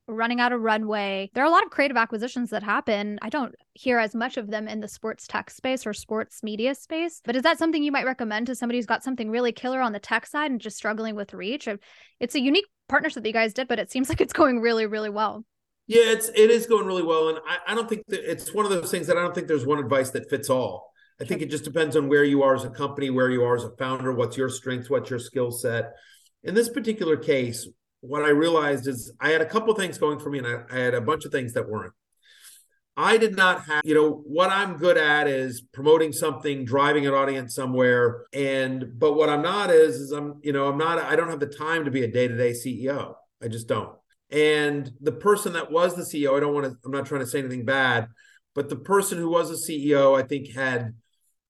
[0.09, 1.31] running out of runway.
[1.35, 3.19] There are a lot of creative acquisitions that happen.
[3.21, 6.75] I don't hear as much of them in the sports tech space or sports media
[6.75, 7.21] space.
[7.25, 9.93] But is that something you might recommend to somebody who's got something really killer on
[9.93, 11.69] the tech side and just struggling with reach?
[12.21, 14.87] It's a unique partnership that you guys did, but it seems like it's going really,
[14.87, 15.45] really well.
[15.89, 18.67] Yeah, it's it is going really well, and I, I don't think that it's one
[18.67, 20.93] of those things that I don't think there's one advice that fits all.
[21.19, 23.57] I think it just depends on where you are as a company, where you are
[23.57, 25.95] as a founder, what's your strengths, what's your skill set.
[26.45, 27.67] In this particular case,
[28.01, 30.79] what I realized is I had a couple things going for me, and I, I
[30.79, 31.95] had a bunch of things that weren't.
[32.95, 37.15] I did not have, you know, what I'm good at is promoting something, driving an
[37.15, 38.27] audience somewhere.
[38.35, 41.41] And, but what I'm not is, is I'm, you know, I'm not, I don't have
[41.41, 43.15] the time to be a day to day CEO.
[43.43, 43.98] I just don't.
[44.31, 47.27] And the person that was the CEO, I don't want to, I'm not trying to
[47.27, 48.09] say anything bad,
[48.55, 50.95] but the person who was the CEO, I think had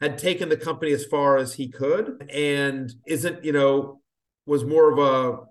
[0.00, 4.00] had taken the company as far as he could and isn't, you know,
[4.46, 5.47] was more of a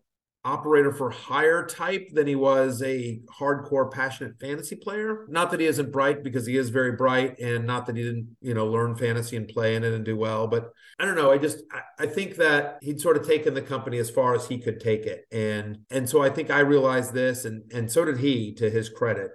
[0.48, 5.26] operator for hire type than he was a hardcore passionate fantasy player.
[5.28, 8.38] Not that he isn't bright because he is very bright and not that he didn't
[8.40, 11.32] you know learn fantasy and play in it and do well but i don't know.
[11.32, 11.64] I just
[12.00, 15.06] i, think that he'd sort of taken the company as far as he could take
[15.06, 15.26] it.
[15.32, 18.88] And and so i think i realized this and and so did he to his
[18.90, 19.32] credit.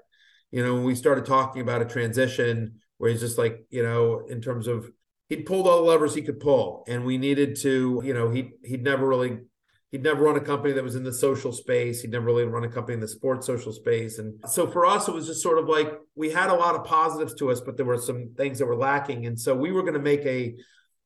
[0.51, 4.25] You know when we started talking about a transition where he's just like you know
[4.29, 4.91] in terms of
[5.29, 8.53] he'd pulled all the levers he could pull and we needed to you know he
[8.65, 9.39] he'd never really
[9.93, 12.01] he'd never run a company that was in the social space.
[12.01, 14.19] He'd never really run a company in the sports social space.
[14.19, 16.85] And so for us, it was just sort of like we had a lot of
[16.85, 19.27] positives to us, but there were some things that were lacking.
[19.27, 20.55] And so we were going to make a,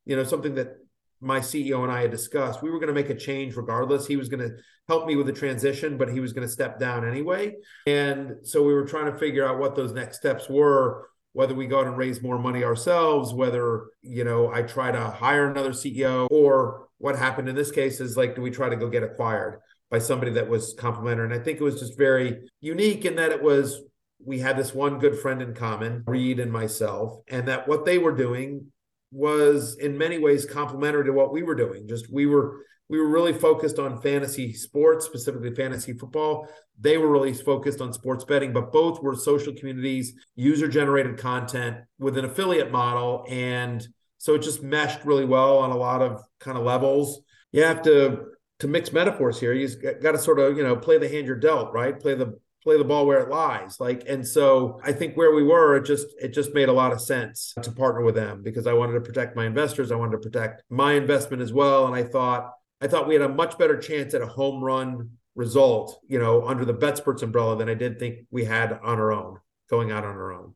[0.05, 0.79] you know, something that
[1.21, 2.63] my CEO and I had discussed.
[2.63, 4.07] We were going to make a change regardless.
[4.07, 6.79] He was going to help me with the transition, but he was going to step
[6.79, 7.55] down anyway.
[7.87, 11.67] And so we were trying to figure out what those next steps were whether we
[11.67, 15.73] go out and raise more money ourselves, whether, you know, I try to hire another
[15.73, 19.03] CEO or what happened in this case is like, do we try to go get
[19.03, 21.27] acquired by somebody that was complementary?
[21.27, 23.81] And I think it was just very unique in that it was,
[24.25, 27.99] we had this one good friend in common, Reed and myself, and that what they
[27.99, 28.73] were doing
[29.13, 31.87] was in many ways complementary to what we were doing.
[31.87, 36.49] Just we were we were really focused on fantasy sports, specifically fantasy football.
[36.79, 41.79] They were really focused on sports betting, but both were social communities, user generated content
[41.99, 43.25] with an affiliate model.
[43.29, 43.87] And
[44.27, 47.21] so it just meshed really well on a lot of kind of levels.
[47.53, 48.25] You have to
[48.59, 49.53] to mix metaphors here.
[49.53, 49.69] You
[50.03, 51.99] got to sort of, you know, play the hand you're dealt, right?
[51.99, 55.45] Play the play the ball where it lies like and so i think where we
[55.45, 58.67] were it just it just made a lot of sense to partner with them because
[58.67, 61.95] i wanted to protect my investors i wanted to protect my investment as well and
[61.95, 66.01] i thought I thought we had a much better chance at a home run result,
[66.07, 69.39] you know, under the BetSperts umbrella than I did think we had on our own,
[69.71, 70.55] going out on our own.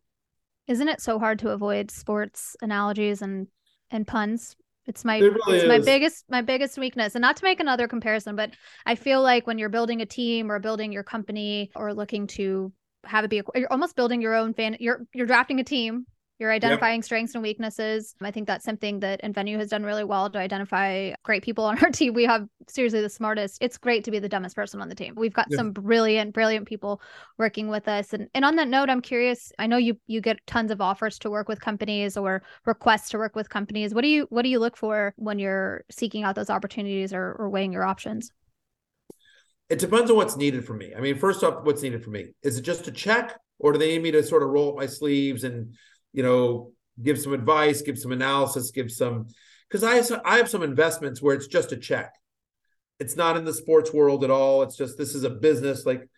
[0.67, 3.49] Isn't it so hard to avoid sports analogies and
[3.91, 4.57] and puns?
[4.87, 7.15] It's my it really it's my biggest my biggest weakness.
[7.15, 8.51] And not to make another comparison, but
[8.87, 12.73] I feel like when you're building a team or building your company or looking to
[13.05, 16.07] have it be a, you're almost building your own fan you're you're drafting a team
[16.41, 17.05] you're identifying yep.
[17.05, 18.15] strengths and weaknesses.
[18.23, 21.79] I think that's something that nVenue has done really well to identify great people on
[21.85, 22.15] our team.
[22.15, 23.59] We have seriously the smartest.
[23.61, 25.15] It's great to be the dumbest person on the team.
[25.17, 25.59] We've got yep.
[25.59, 27.03] some brilliant, brilliant people
[27.37, 28.15] working with us.
[28.15, 29.53] And and on that note, I'm curious.
[29.59, 33.19] I know you you get tons of offers to work with companies or requests to
[33.19, 33.93] work with companies.
[33.93, 37.37] What do you what do you look for when you're seeking out those opportunities or,
[37.39, 38.33] or weighing your options?
[39.69, 40.95] It depends on what's needed for me.
[40.97, 42.33] I mean, first off, what's needed for me?
[42.43, 44.77] Is it just a check, or do they need me to sort of roll up
[44.77, 45.75] my sleeves and
[46.13, 49.29] you know, give some advice, give some analysis, give some
[49.69, 52.13] because I have I have some investments where it's just a check.
[52.99, 54.63] It's not in the sports world at all.
[54.63, 55.87] It's just this is a business.
[55.87, 56.09] Like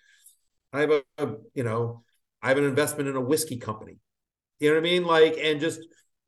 [0.72, 2.02] I have a, a you know,
[2.42, 3.98] I have an investment in a whiskey company.
[4.58, 5.04] You know what I mean?
[5.04, 5.80] Like, and just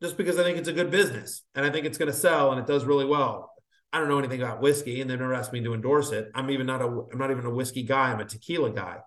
[0.02, 2.50] just because I think it's a good business and I think it's going to sell
[2.50, 3.50] and it does really well.
[3.92, 6.28] I don't know anything about whiskey, and they never asked me to endorse it.
[6.34, 8.10] I'm even not a I'm not even a whiskey guy.
[8.10, 8.98] I'm a tequila guy.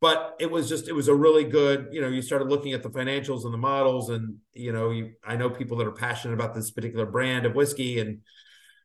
[0.00, 2.82] But it was just it was a really good, you know, you started looking at
[2.82, 6.34] the financials and the models, and you know, you I know people that are passionate
[6.34, 7.98] about this particular brand of whiskey.
[7.98, 8.20] And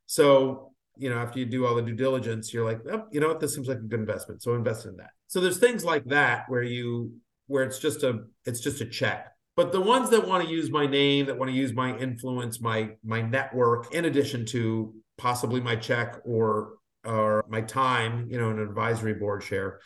[0.08, 3.28] so, you know, after you do all the due diligence, you're like, oh, you know
[3.28, 4.42] what, this seems like a good investment.
[4.42, 5.12] So invest in that.
[5.28, 7.12] So there's things like that where you
[7.48, 10.72] where it's just a it's just a check but the ones that want to use
[10.72, 15.62] my name that want to use my influence my my network in addition to possibly
[15.62, 16.74] my check or
[17.06, 19.80] or my time you know an advisory board share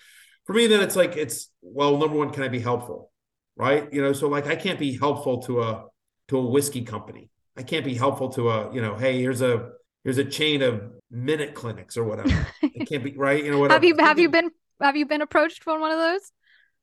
[0.47, 3.11] for me then it's like it's well number one can i be helpful
[3.57, 3.91] right?
[3.91, 5.85] You know so like i can't be helpful to a
[6.29, 7.29] to a whiskey company.
[7.55, 9.71] I can't be helpful to a you know hey here's a
[10.03, 12.47] here's a chain of minute clinics or whatever.
[12.61, 13.43] It can't be right?
[13.43, 13.73] You know whatever.
[13.79, 16.31] have you have you been have you been approached for one of those?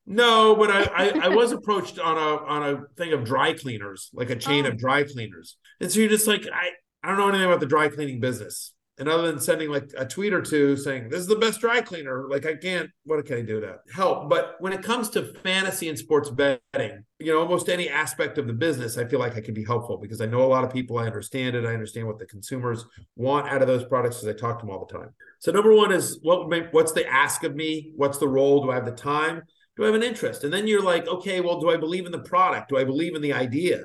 [0.07, 4.11] No, but I, I, I was approached on a on a thing of dry cleaners,
[4.12, 4.69] like a chain oh.
[4.69, 6.71] of dry cleaners, and so you're just like I
[7.03, 10.07] I don't know anything about the dry cleaning business, and other than sending like a
[10.07, 13.39] tweet or two saying this is the best dry cleaner, like I can't what can
[13.39, 14.29] I do to help?
[14.31, 18.47] But when it comes to fantasy and sports betting, you know, almost any aspect of
[18.47, 20.73] the business, I feel like I can be helpful because I know a lot of
[20.73, 22.85] people, I understand it, I understand what the consumers
[23.17, 25.11] want out of those products because I talk to them all the time.
[25.41, 27.93] So number one is what what's the ask of me?
[27.97, 28.63] What's the role?
[28.63, 29.43] Do I have the time?
[29.77, 30.45] do I have an interest?
[30.45, 32.69] And then you're like, okay, well, do I believe in the product?
[32.69, 33.85] Do I believe in the idea?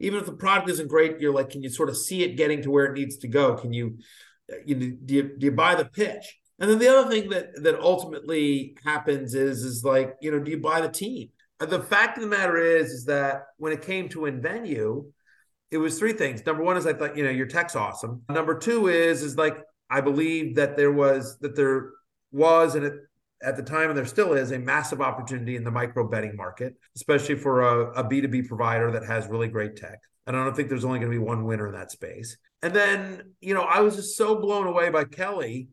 [0.00, 2.62] Even if the product isn't great, you're like, can you sort of see it getting
[2.62, 3.54] to where it needs to go?
[3.54, 3.98] Can you,
[4.64, 6.38] you know, do you, do you buy the pitch?
[6.58, 10.50] And then the other thing that that ultimately happens is is like, you know, do
[10.50, 11.28] you buy the team?
[11.58, 15.06] The fact of the matter is, is that when it came to nVenue,
[15.70, 16.44] it was three things.
[16.44, 18.22] Number one is I thought, you know, your tech's awesome.
[18.28, 19.58] Number two is is like
[19.90, 21.90] I believe that there was that there
[22.32, 22.94] was and it
[23.42, 26.74] at the time, and there still is, a massive opportunity in the micro betting market,
[26.94, 29.98] especially for a a B2B provider that has really great tech.
[30.26, 32.36] And I don't think there's only going to be one winner in that space.
[32.62, 35.68] And then, you know, I was just so blown away by Kelly,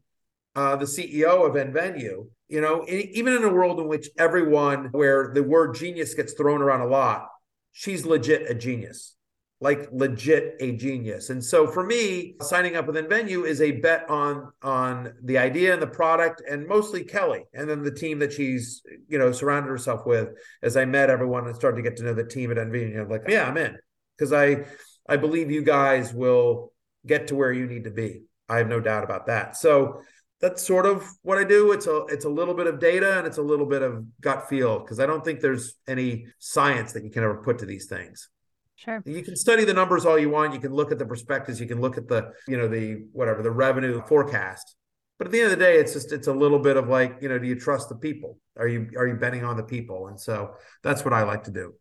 [0.56, 2.28] uh, the CEO of nVenue.
[2.49, 6.62] You know, even in a world in which everyone, where the word genius gets thrown
[6.62, 7.30] around a lot,
[7.72, 9.16] she's legit a genius
[9.64, 11.30] like legit a genius.
[11.30, 15.72] And so for me, signing up with nVenue is a bet on on the idea
[15.72, 19.70] and the product and mostly Kelly and then the team that she's, you know, surrounded
[19.70, 20.30] herself with
[20.62, 22.99] as I met everyone and started to get to know the team at nVenue.
[22.99, 23.78] I'm like, yeah, I'm in.
[24.24, 24.65] Because I
[25.07, 26.71] I believe you guys will
[27.05, 28.24] get to where you need to be.
[28.47, 29.57] I have no doubt about that.
[29.57, 30.01] So
[30.39, 31.71] that's sort of what I do.
[31.74, 34.47] It's a it's a little bit of data and it's a little bit of gut
[34.47, 37.88] feel because I don't think there's any science that you can ever put to these
[37.88, 38.30] things.
[38.76, 39.01] Sure.
[39.05, 40.53] You can study the numbers all you want.
[40.53, 41.59] You can look at the prospectus.
[41.59, 44.76] You can look at the, you know, the whatever the revenue forecast.
[45.17, 47.17] But at the end of the day, it's just it's a little bit of like,
[47.21, 48.39] you know, do you trust the people?
[48.57, 50.07] Are you are you betting on the people?
[50.07, 51.76] And so that's what I like to do.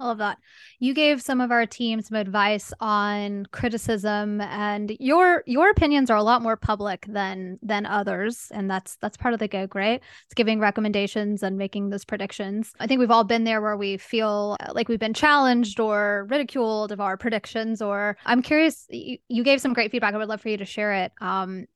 [0.00, 0.38] I love that.
[0.78, 6.16] You gave some of our team some advice on criticism and your your opinions are
[6.16, 10.00] a lot more public than than others and that's that's part of the gig, right?
[10.26, 12.72] It's giving recommendations and making those predictions.
[12.78, 16.28] I think we've all been there where we feel uh, like we've been challenged or
[16.30, 20.14] ridiculed of our predictions or I'm curious you, you gave some great feedback.
[20.14, 21.12] I would love for you to share it.
[21.20, 21.66] Um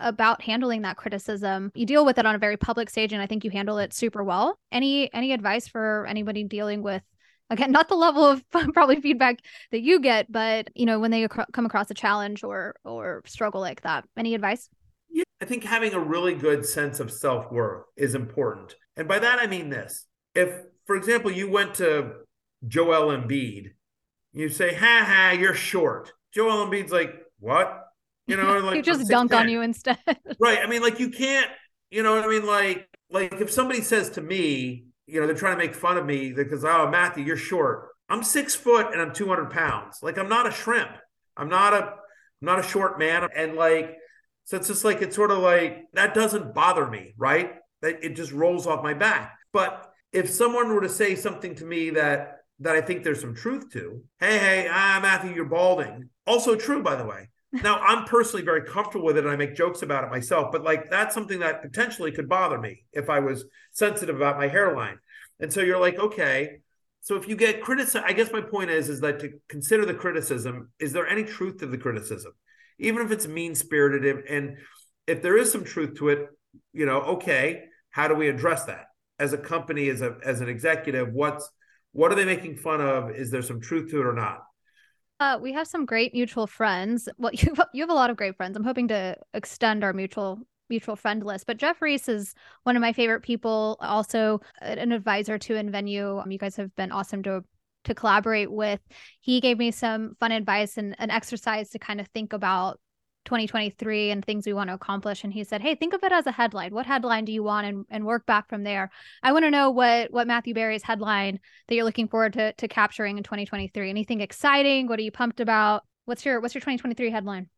[0.00, 3.26] about handling that criticism you deal with it on a very public stage and i
[3.26, 7.02] think you handle it super well any any advice for anybody dealing with
[7.50, 8.42] again not the level of
[8.72, 9.38] probably feedback
[9.70, 13.22] that you get but you know when they ac- come across a challenge or or
[13.26, 14.68] struggle like that any advice?
[15.10, 18.74] Yeah i think having a really good sense of self-worth is important.
[18.96, 20.06] And by that i mean this.
[20.34, 20.50] If
[20.86, 22.12] for example you went to
[22.66, 23.72] joel embiid
[24.32, 26.12] you say ha ha you're short.
[26.32, 27.84] Joel embiid's like what?
[28.26, 29.98] You know like you just dunk on you instead.
[30.38, 31.50] Right i mean like you can't
[31.90, 32.46] you know what i mean?
[32.46, 36.04] Like like if somebody says to me you know, they're trying to make fun of
[36.04, 37.88] me because, oh, Matthew, you're short.
[38.08, 39.98] I'm six foot and I'm 200 pounds.
[40.02, 40.90] Like I'm not a shrimp.
[41.36, 41.94] I'm not a, I'm
[42.42, 43.28] not a short man.
[43.34, 43.96] And like,
[44.44, 47.54] so it's just like, it's sort of like, that doesn't bother me, right?
[47.82, 49.36] That it just rolls off my back.
[49.52, 53.34] But if someone were to say something to me that, that I think there's some
[53.34, 56.08] truth to, hey, hey, ah, Matthew, you're balding.
[56.26, 57.28] Also true, by the way.
[57.62, 60.64] Now, I'm personally very comfortable with it and I make jokes about it myself, but
[60.64, 64.98] like that's something that potentially could bother me if I was sensitive about my hairline.
[65.40, 66.60] And so you're like, okay,
[67.00, 69.94] so if you get criticism, I guess my point is is that to consider the
[69.94, 72.32] criticism, is there any truth to the criticism?
[72.78, 74.56] Even if it's mean spirited and
[75.06, 76.26] if there is some truth to it,
[76.72, 78.86] you know, okay, how do we address that?
[79.18, 81.48] As a company, as a as an executive, what's
[81.92, 83.10] what are they making fun of?
[83.10, 84.42] Is there some truth to it or not?
[85.18, 87.08] Uh, we have some great mutual friends.
[87.18, 88.56] Well, you you have a lot of great friends.
[88.56, 91.46] I'm hoping to extend our mutual mutual friend list.
[91.46, 93.76] But Jeff Reese is one of my favorite people.
[93.80, 96.22] Also, an advisor to nVenue.
[96.22, 97.44] Um, you guys have been awesome to
[97.84, 98.80] to collaborate with.
[99.20, 102.80] He gave me some fun advice and an exercise to kind of think about
[103.26, 105.24] 2023 and things we want to accomplish.
[105.24, 106.72] And he said, Hey, think of it as a headline.
[106.72, 107.66] What headline do you want?
[107.66, 108.90] And, and work back from there.
[109.22, 112.68] I want to know what what Matthew Berry's headline that you're looking forward to, to
[112.68, 113.90] capturing in 2023.
[113.90, 114.88] Anything exciting?
[114.88, 115.84] What are you pumped about?
[116.06, 117.48] What's your what's your 2023 headline?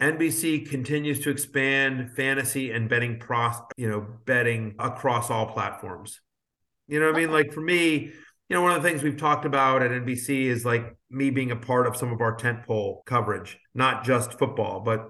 [0.00, 6.20] NBC continues to expand fantasy and betting pros, you know, betting across all platforms.
[6.88, 7.30] You know what I mean?
[7.30, 8.12] Like for me,
[8.50, 11.52] you know, one of the things we've talked about at NBC is like me being
[11.52, 15.08] a part of some of our tentpole coverage, not just football, but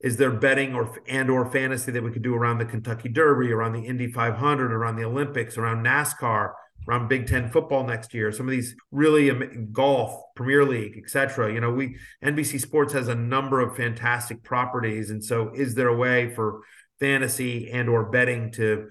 [0.00, 3.52] is there betting or and or fantasy that we could do around the Kentucky Derby,
[3.52, 6.52] around the Indy 500, around the Olympics, around NASCAR?
[6.88, 8.32] around Big Ten football next year.
[8.32, 9.30] Some of these really
[9.72, 11.52] golf, Premier League, etc.
[11.52, 15.88] You know, we NBC Sports has a number of fantastic properties, and so is there
[15.88, 16.60] a way for
[16.98, 18.88] fantasy and or betting to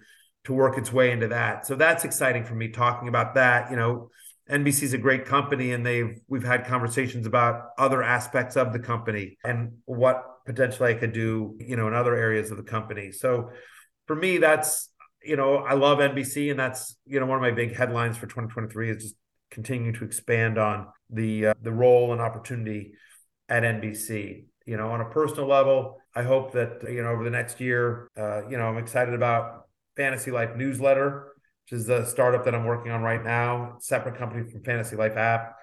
[0.48, 1.68] to work its way into that?
[1.68, 3.70] So that's exciting for me talking about that.
[3.70, 4.10] You know,
[4.50, 8.80] NBC is a great company, and they've we've had conversations about other aspects of the
[8.80, 13.12] company and what potentially I could do, you know, in other areas of the company.
[13.12, 13.52] So
[14.06, 14.90] for me, that's
[15.22, 18.28] you know, I love NBC, and that's you know one of my big headlines for
[18.28, 19.16] 2023 is just
[19.52, 22.94] continuing to expand on the uh, the role and opportunity
[23.50, 24.46] at NBC.
[24.66, 28.10] You know, on a personal level, I hope that you know over the next year,
[28.18, 29.67] uh, you know, I'm excited about
[29.98, 31.34] Fantasy Life newsletter,
[31.66, 35.18] which is the startup that I'm working on right now, separate company from Fantasy Life
[35.18, 35.56] app.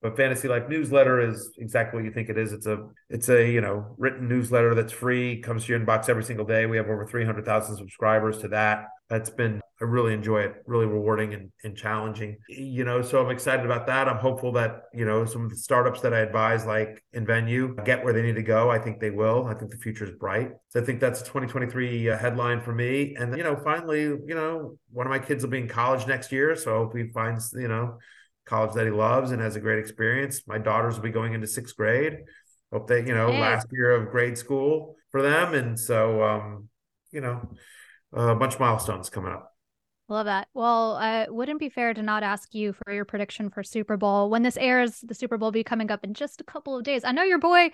[0.00, 2.52] But Fantasy Life newsletter is exactly what you think it is.
[2.52, 6.24] It's a it's a you know written newsletter that's free, comes to your inbox every
[6.24, 6.64] single day.
[6.64, 11.32] We have over 300,000 subscribers to that that's been I really enjoy it, really rewarding
[11.32, 12.36] and, and challenging.
[12.48, 14.08] You know, so I'm excited about that.
[14.08, 18.04] I'm hopeful that, you know, some of the startups that I advise like nVenue get
[18.04, 18.70] where they need to go.
[18.70, 19.46] I think they will.
[19.46, 20.50] I think the future is bright.
[20.68, 23.16] So I think that's a 2023 uh, headline for me.
[23.18, 26.30] And you know, finally, you know, one of my kids will be in college next
[26.30, 27.98] year, so I hope he finds, you know,
[28.44, 30.42] college that he loves and has a great experience.
[30.46, 32.18] My daughters will be going into 6th grade.
[32.70, 33.40] Hope they, you know, hey.
[33.40, 36.68] last year of grade school for them and so um,
[37.10, 37.48] you know,
[38.12, 39.49] a bunch of milestones coming up.
[40.10, 40.48] Love that.
[40.54, 44.28] Well, uh, wouldn't be fair to not ask you for your prediction for Super Bowl.
[44.28, 46.82] When this airs, the Super Bowl will be coming up in just a couple of
[46.82, 47.04] days.
[47.04, 47.70] I know your boy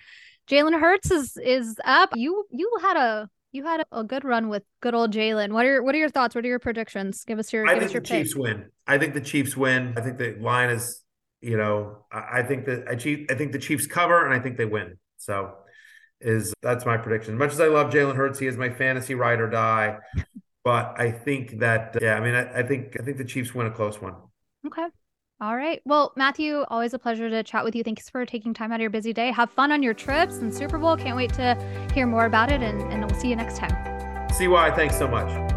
[0.46, 2.10] Jalen Hurts is is up.
[2.14, 5.52] You you had a you had a, good run with good old Jalen.
[5.52, 6.34] What are your, what are your thoughts?
[6.34, 7.24] What are your predictions?
[7.24, 7.66] Give us your.
[7.66, 8.24] I give think us your the pick.
[8.24, 8.70] Chiefs win.
[8.86, 9.94] I think the Chiefs win.
[9.96, 11.02] I think the line is,
[11.40, 13.26] you know, I, I think that I Chief.
[13.30, 14.98] I think the Chiefs cover, and I think they win.
[15.16, 15.54] So,
[16.20, 17.34] is that's my prediction.
[17.34, 19.96] As much as I love Jalen Hurts, he is my fantasy ride or die.
[20.66, 23.68] But I think that yeah, I mean, I, I think I think the Chiefs win
[23.68, 24.14] a close one.
[24.66, 24.88] Okay.
[25.40, 25.80] All right.
[25.84, 27.84] Well, Matthew, always a pleasure to chat with you.
[27.84, 29.30] Thanks for taking time out of your busy day.
[29.30, 30.96] Have fun on your trips and Super Bowl.
[30.96, 31.54] Can't wait to
[31.94, 33.70] hear more about it, and, and we'll see you next time.
[34.32, 35.55] CY, thanks so much.